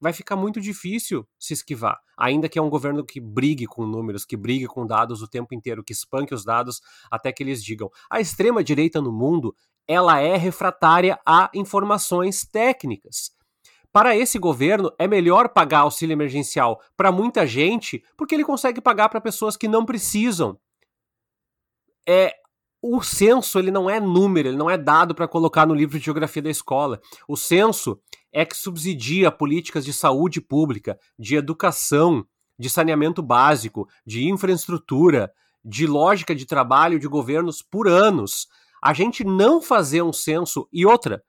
[0.00, 1.98] vai ficar muito difícil se esquivar.
[2.16, 5.54] Ainda que é um governo que brigue com números, que brigue com dados o tempo
[5.54, 7.90] inteiro, que espanque os dados até que eles digam.
[8.08, 9.54] A extrema direita no mundo
[9.90, 13.32] ela é refratária a informações técnicas.
[13.92, 19.08] Para esse governo, é melhor pagar auxílio emergencial para muita gente, porque ele consegue pagar
[19.08, 20.56] para pessoas que não precisam.
[22.08, 22.32] É,
[22.80, 26.04] o censo ele não é número, ele não é dado para colocar no livro de
[26.04, 27.00] geografia da escola.
[27.26, 28.00] O censo
[28.32, 32.24] é que subsidia políticas de saúde pública, de educação,
[32.56, 35.32] de saneamento básico, de infraestrutura,
[35.64, 38.46] de lógica de trabalho de governos por anos
[38.82, 41.22] a gente não fazer um censo e outra,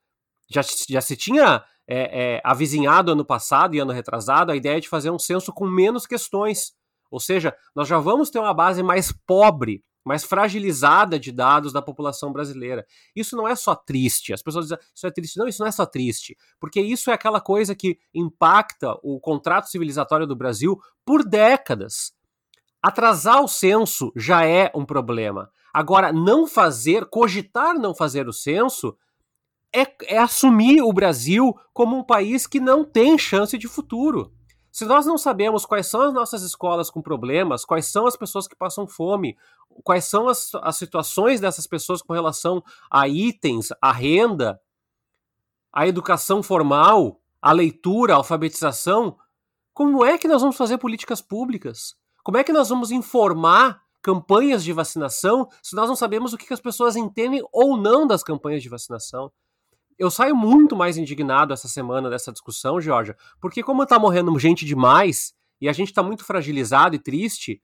[0.49, 4.89] já, já se tinha é, é, avizinhado ano passado e ano retrasado a ideia de
[4.89, 6.73] fazer um censo com menos questões.
[7.09, 11.81] Ou seja, nós já vamos ter uma base mais pobre, mais fragilizada de dados da
[11.81, 12.85] população brasileira.
[13.15, 14.33] Isso não é só triste.
[14.33, 15.37] As pessoas dizem, isso é triste.
[15.37, 16.37] Não, isso não é só triste.
[16.59, 22.13] Porque isso é aquela coisa que impacta o contrato civilizatório do Brasil por décadas.
[22.81, 25.51] Atrasar o censo já é um problema.
[25.73, 28.95] Agora, não fazer, cogitar não fazer o censo,
[29.73, 34.33] é, é assumir o Brasil como um país que não tem chance de futuro.
[34.71, 38.47] Se nós não sabemos quais são as nossas escolas com problemas, quais são as pessoas
[38.47, 39.37] que passam fome,
[39.83, 44.59] quais são as, as situações dessas pessoas com relação a itens, a renda,
[45.73, 49.17] a educação formal, a leitura, a alfabetização,
[49.73, 51.95] como é que nós vamos fazer políticas públicas?
[52.23, 56.53] Como é que nós vamos informar campanhas de vacinação se nós não sabemos o que
[56.53, 59.31] as pessoas entendem ou não das campanhas de vacinação.
[59.97, 64.65] Eu saio muito mais indignado essa semana dessa discussão, Georgia, porque como está morrendo gente
[64.65, 67.61] demais e a gente está muito fragilizado e triste,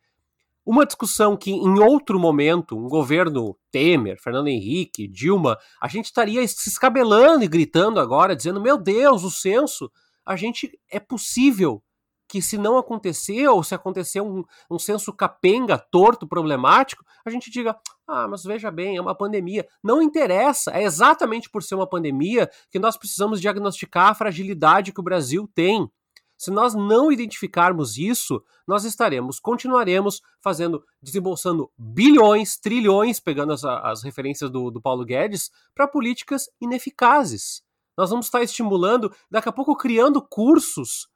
[0.64, 6.46] uma discussão que em outro momento, um governo Temer, Fernando Henrique, Dilma, a gente estaria
[6.46, 9.90] se escabelando e gritando agora, dizendo: meu Deus, o censo,
[10.26, 11.82] a gente é possível
[12.28, 17.50] que se não acontecer, ou se acontecer um, um senso capenga, torto, problemático, a gente
[17.50, 17.76] diga,
[18.08, 19.68] ah, mas veja bem, é uma pandemia.
[19.84, 25.00] Não interessa, é exatamente por ser uma pandemia que nós precisamos diagnosticar a fragilidade que
[25.00, 25.90] o Brasil tem.
[26.38, 34.04] Se nós não identificarmos isso, nós estaremos, continuaremos fazendo, desembolsando bilhões, trilhões, pegando as, as
[34.04, 37.64] referências do, do Paulo Guedes, para políticas ineficazes.
[37.98, 41.08] Nós vamos estar estimulando, daqui a pouco criando cursos,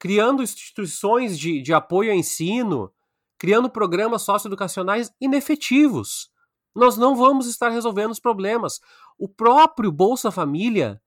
[0.00, 2.90] criando instituições de, de apoio ao ensino,
[3.38, 6.30] criando programas socioeducacionais inefetivos.
[6.74, 8.80] Nós não vamos estar resolvendo os problemas.
[9.18, 11.00] O próprio Bolsa Família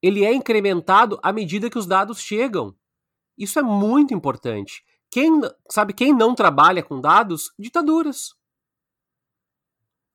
[0.00, 2.76] ele é incrementado à medida que os dados chegam.
[3.36, 4.84] Isso é muito importante.
[5.10, 7.52] Quem sabe quem não trabalha com dados?
[7.58, 8.34] Ditaduras.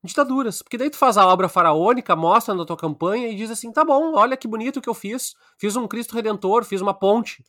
[0.01, 0.61] Ditaduras.
[0.61, 3.83] Porque daí tu faz a obra faraônica, mostra na tua campanha e diz assim: tá
[3.83, 5.35] bom, olha que bonito que eu fiz.
[5.57, 7.43] Fiz um Cristo Redentor, fiz uma ponte.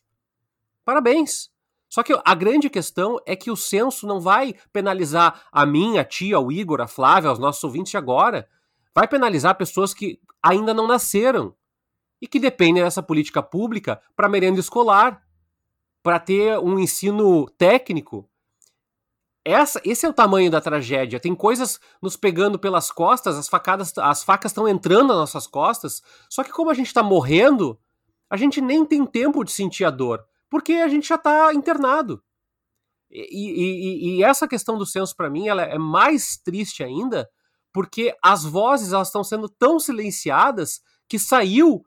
[0.85, 1.49] Parabéns.
[1.89, 6.05] Só que a grande questão é que o censo não vai penalizar a mim, a
[6.05, 8.47] tia, o Igor, a Flávia, os nossos ouvintes agora.
[8.95, 11.53] Vai penalizar pessoas que ainda não nasceram
[12.21, 15.21] e que dependem dessa política pública para merenda escolar,
[16.01, 18.29] para ter um ensino técnico.
[19.43, 21.19] Essa, esse é o tamanho da tragédia.
[21.19, 26.01] Tem coisas nos pegando pelas costas, as facadas, as facas estão entrando nas nossas costas.
[26.29, 27.77] Só que como a gente está morrendo,
[28.29, 32.21] a gente nem tem tempo de sentir a dor, porque a gente já está internado.
[33.09, 37.29] E, e, e, essa questão do censo para mim ela é mais triste ainda,
[37.73, 41.83] porque as vozes elas estão sendo tão silenciadas que saiu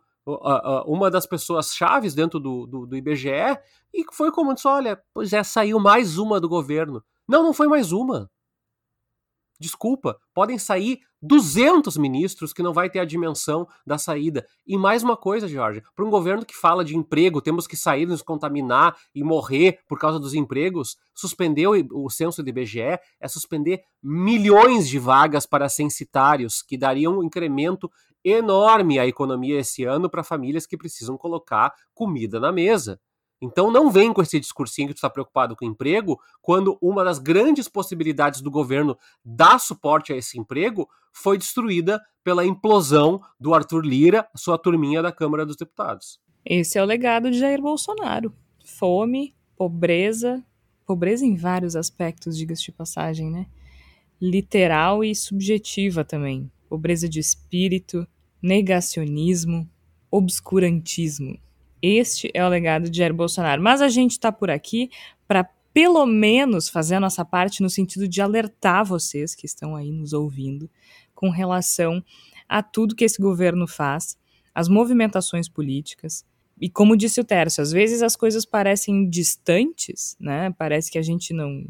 [0.87, 3.59] uma das pessoas chaves dentro do, do, do, IBGE
[3.93, 7.05] e foi como disse, olha, pois é, saiu mais uma do governo.
[7.29, 8.31] Não, não foi mais uma.
[9.65, 14.47] Desculpa, podem sair 200 ministros que não vai ter a dimensão da saída.
[14.67, 18.05] E mais uma coisa, Jorge, para um governo que fala de emprego, temos que sair,
[18.05, 23.27] nos contaminar e morrer por causa dos empregos, suspender o, o censo do IBGE é
[23.27, 27.91] suspender milhões de vagas para censitários, que dariam um incremento
[28.23, 33.01] enorme à economia esse ano para famílias que precisam colocar comida na mesa.
[33.45, 37.19] Então não vem com esse discursinho que tu está preocupado com emprego, quando uma das
[37.19, 43.85] grandes possibilidades do governo dar suporte a esse emprego foi destruída pela implosão do Arthur
[43.85, 46.19] Lira, sua turminha da Câmara dos Deputados.
[46.45, 48.33] Esse é o legado de Jair Bolsonaro.
[48.65, 50.43] Fome, pobreza,
[50.87, 53.47] pobreza em vários aspectos, diga-se de passagem, né?
[54.21, 56.51] Literal e subjetiva também.
[56.67, 58.07] Pobreza de espírito,
[58.43, 59.69] negacionismo,
[60.11, 61.39] obscurantismo.
[61.87, 63.61] Este é o legado de Jair Bolsonaro.
[63.61, 64.89] Mas a gente está por aqui
[65.29, 69.93] para pelo menos fazer a nossa parte no sentido de alertar vocês que estão aí
[69.93, 70.71] nos ouvindo
[71.15, 72.03] com relação
[72.49, 74.17] a tudo que esse governo faz,
[74.55, 76.25] as movimentações políticas.
[76.59, 80.55] E como disse o Tércio, às vezes as coisas parecem distantes, né?
[80.57, 81.67] Parece que a gente não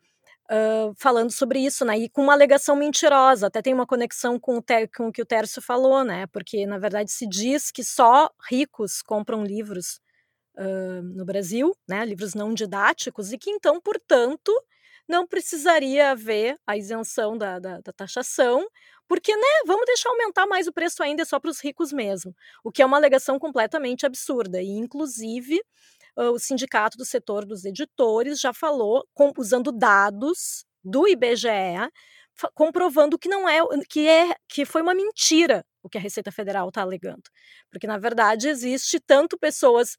[0.52, 1.98] Uh, falando sobre isso, né?
[1.98, 5.26] E com uma alegação mentirosa, até tem uma conexão com o, com o que o
[5.26, 6.28] Tércio falou, né?
[6.28, 10.02] Porque, na verdade, se diz que só ricos compram livros
[10.58, 12.04] uh, no Brasil, né?
[12.06, 14.52] Livros não didáticos, e que então, portanto,
[15.08, 18.68] não precisaria haver a isenção da, da, da taxação,
[19.08, 22.34] porque, né, vamos deixar aumentar mais o preço ainda só para os ricos mesmo,
[22.64, 24.62] o que é uma alegação completamente absurda.
[24.62, 25.62] E, inclusive,
[26.16, 31.90] o sindicato do setor dos editores já falou, com, usando dados do IBGE,
[32.54, 33.60] comprovando que não é
[33.90, 37.24] que é que foi uma mentira o que a Receita Federal está alegando,
[37.72, 39.98] porque na verdade existe tanto pessoas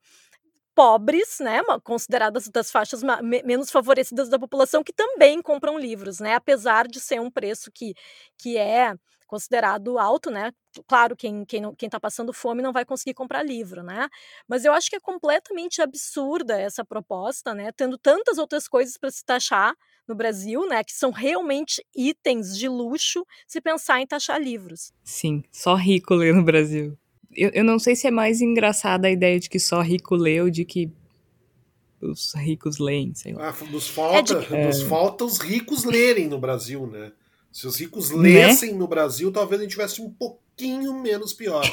[0.75, 3.03] pobres, né, consideradas das faixas
[3.45, 7.95] menos favorecidas da população que também compram livros, né, apesar de ser um preço que,
[8.39, 8.95] que é
[9.33, 10.53] considerado alto, né?
[10.87, 14.07] Claro, quem quem quem está passando fome não vai conseguir comprar livro, né?
[14.47, 17.73] Mas eu acho que é completamente absurda essa proposta, né?
[17.73, 19.75] Tendo tantas outras coisas para se taxar
[20.07, 20.85] no Brasil, né?
[20.85, 24.93] Que são realmente itens de luxo se pensar em taxar livros.
[25.03, 26.99] Sim, só rico lê no Brasil.
[27.35, 30.43] Eu, eu não sei se é mais engraçada a ideia de que só rico lê
[30.43, 30.93] ou de que
[32.03, 33.49] os ricos leem, sei lá.
[33.49, 34.67] Ah, nos falta, é de...
[34.67, 37.13] nos falta os ricos lerem no Brasil, né?
[37.53, 38.47] Se os ricos né?
[38.47, 38.79] lessem né?
[38.79, 41.65] no Brasil, talvez a gente tivesse um pouquinho menos pior.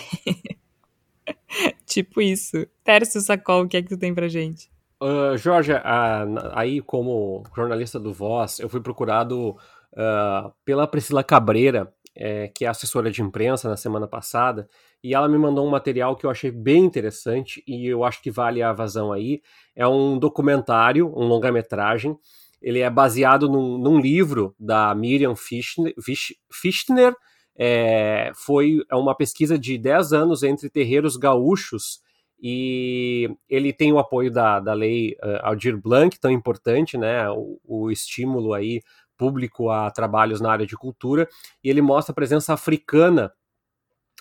[1.88, 2.68] tipo isso.
[2.84, 4.70] Tércio Sacol, o que é que tu tem pra gente?
[5.02, 5.78] Uh, Jorge, uh,
[6.52, 12.68] aí como jornalista do Voz, eu fui procurado uh, pela Priscila Cabreira, é, que é
[12.68, 14.68] assessora de imprensa na semana passada,
[15.02, 18.30] e ela me mandou um material que eu achei bem interessante e eu acho que
[18.30, 19.42] vale a vazão aí.
[19.74, 22.18] É um documentário, um longa-metragem,
[22.62, 27.16] ele é baseado num, num livro da Miriam Fichtner,
[27.58, 32.02] é, foi é uma pesquisa de 10 anos entre terreiros gaúchos
[32.42, 37.60] e ele tem o apoio da, da lei uh, Aldir Blanc, tão importante, né, o,
[37.66, 38.82] o, estímulo aí
[39.18, 41.28] público a trabalhos na área de cultura,
[41.62, 43.32] e ele mostra a presença africana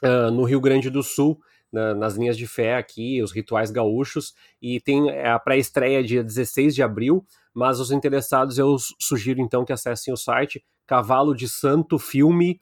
[0.03, 1.39] uh, no Rio Grande do Sul,
[1.73, 6.75] na, nas linhas de fé aqui, os rituais gaúchos, e tem a pré-estreia dia 16
[6.75, 7.25] de abril,
[7.59, 12.59] mas os interessados eu sugiro então que acessem o site cavalodesantofilme.com.br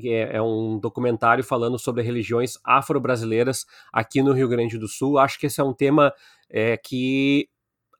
[0.00, 5.18] que é, é um documentário falando sobre religiões afro-brasileiras aqui no Rio Grande do Sul.
[5.18, 6.12] Acho que esse é um tema
[6.48, 7.48] é, que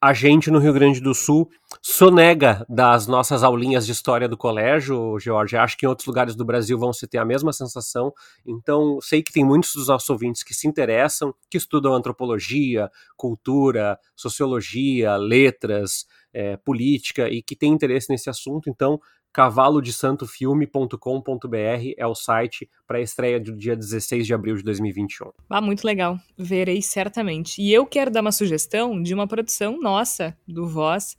[0.01, 1.51] a gente no Rio Grande do Sul
[1.82, 5.57] sonega das nossas aulinhas de história do colégio, George.
[5.57, 8.12] Acho que em outros lugares do Brasil vão se ter a mesma sensação.
[8.46, 13.99] Então, sei que tem muitos dos nossos ouvintes que se interessam, que estudam antropologia, cultura,
[14.14, 18.70] sociologia, letras, é, política e que têm interesse nesse assunto.
[18.70, 19.01] Então,
[19.33, 25.31] cavalodesantofilme.com.br é o site para a estreia do dia 16 de abril de 2021.
[25.49, 26.18] Ah, muito legal.
[26.37, 27.61] Verei certamente.
[27.61, 31.16] E eu quero dar uma sugestão de uma produção nossa, do Voz,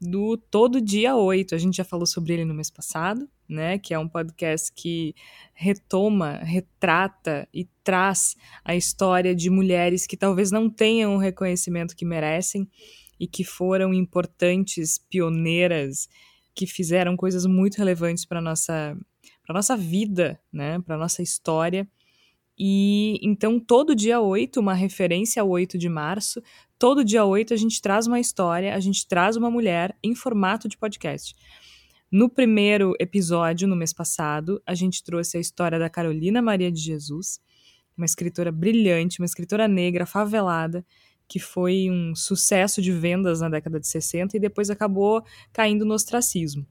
[0.00, 1.54] do Todo Dia 8.
[1.54, 3.78] A gente já falou sobre ele no mês passado, né?
[3.78, 5.14] Que é um podcast que
[5.54, 12.04] retoma, retrata e traz a história de mulheres que talvez não tenham o reconhecimento que
[12.04, 12.68] merecem
[13.20, 16.08] e que foram importantes, pioneiras
[16.54, 18.96] que fizeram coisas muito relevantes para nossa
[19.44, 21.88] para nossa vida, né, para nossa história.
[22.58, 26.42] E então todo dia 8, uma referência ao 8 de março,
[26.78, 30.68] todo dia 8 a gente traz uma história, a gente traz uma mulher em formato
[30.68, 31.34] de podcast.
[32.10, 36.78] No primeiro episódio, no mês passado, a gente trouxe a história da Carolina Maria de
[36.78, 37.40] Jesus,
[37.96, 40.84] uma escritora brilhante, uma escritora negra, favelada,
[41.28, 45.94] que foi um sucesso de vendas na década de 60 e depois acabou caindo no
[45.94, 46.66] ostracismo.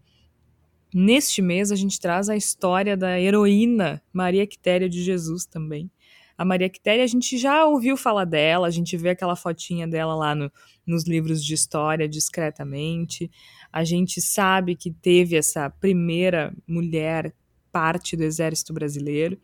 [0.94, 5.90] Neste mês, a gente traz a história da heroína Maria Quitéria de Jesus também.
[6.38, 10.16] A Maria Quitéria, a gente já ouviu falar dela, a gente vê aquela fotinha dela
[10.16, 10.52] lá no,
[10.86, 13.32] nos livros de história discretamente.
[13.72, 17.34] A gente sabe que teve essa primeira mulher
[17.72, 19.38] parte do exército brasileiro,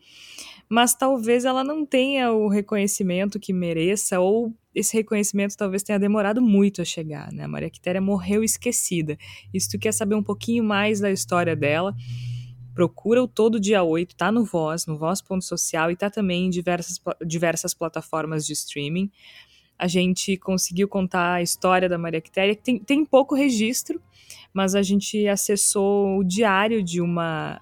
[0.68, 6.40] mas talvez ela não tenha o reconhecimento que mereça ou esse reconhecimento talvez tenha demorado
[6.40, 7.44] muito a chegar, né?
[7.44, 9.18] A Maria Quitéria morreu esquecida.
[9.52, 11.96] E se tu quer saber um pouquinho mais da história dela,
[12.74, 17.00] procura o Todo Dia 8, tá no Voz, no Voz.social e tá também em diversas,
[17.26, 19.10] diversas plataformas de streaming.
[19.76, 24.00] A gente conseguiu contar a história da Maria Quitéria, tem, tem pouco registro,
[24.52, 27.60] mas a gente acessou o diário de uma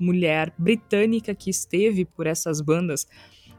[0.00, 3.06] mulher britânica que esteve por essas bandas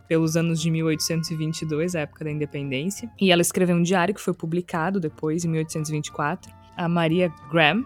[0.07, 3.09] pelos anos de 1822, a época da independência.
[3.19, 7.83] E ela escreveu um diário que foi publicado depois, em 1824, a Maria Graham,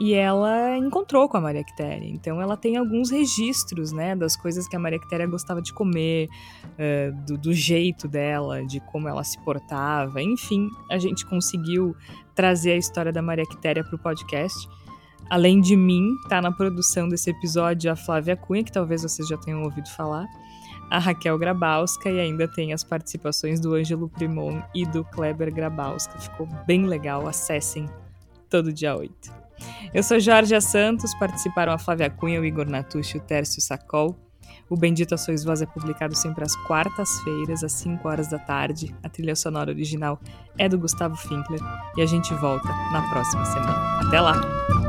[0.00, 2.08] e ela encontrou com a Maria Quitéria.
[2.08, 6.26] Então ela tem alguns registros, né, das coisas que a Maria Quitéria gostava de comer,
[6.64, 10.22] uh, do, do, jeito dela, de como ela se portava.
[10.22, 11.94] Enfim, a gente conseguiu
[12.34, 14.66] trazer a história da Maria Quitéria para o podcast.
[15.30, 19.36] Além de mim, tá na produção desse episódio a Flávia Cunha, que talvez vocês já
[19.36, 20.26] tenham ouvido falar
[20.90, 26.18] a Raquel Grabowska e ainda tem as participações do Ângelo Primon e do Kleber Grabowska.
[26.18, 27.88] Ficou bem legal, acessem
[28.50, 29.32] todo dia 8.
[29.94, 34.16] Eu sou Jorge Santos, participaram a Flávia Cunha, o Igor Natucci, o Tércio Sacol.
[34.68, 38.94] O Bendito a Sois Voz é publicado sempre às quartas-feiras, às 5 horas da tarde.
[39.02, 40.18] A trilha sonora original
[40.58, 41.60] é do Gustavo Finkler
[41.96, 44.00] e a gente volta na próxima semana.
[44.00, 44.79] Até lá!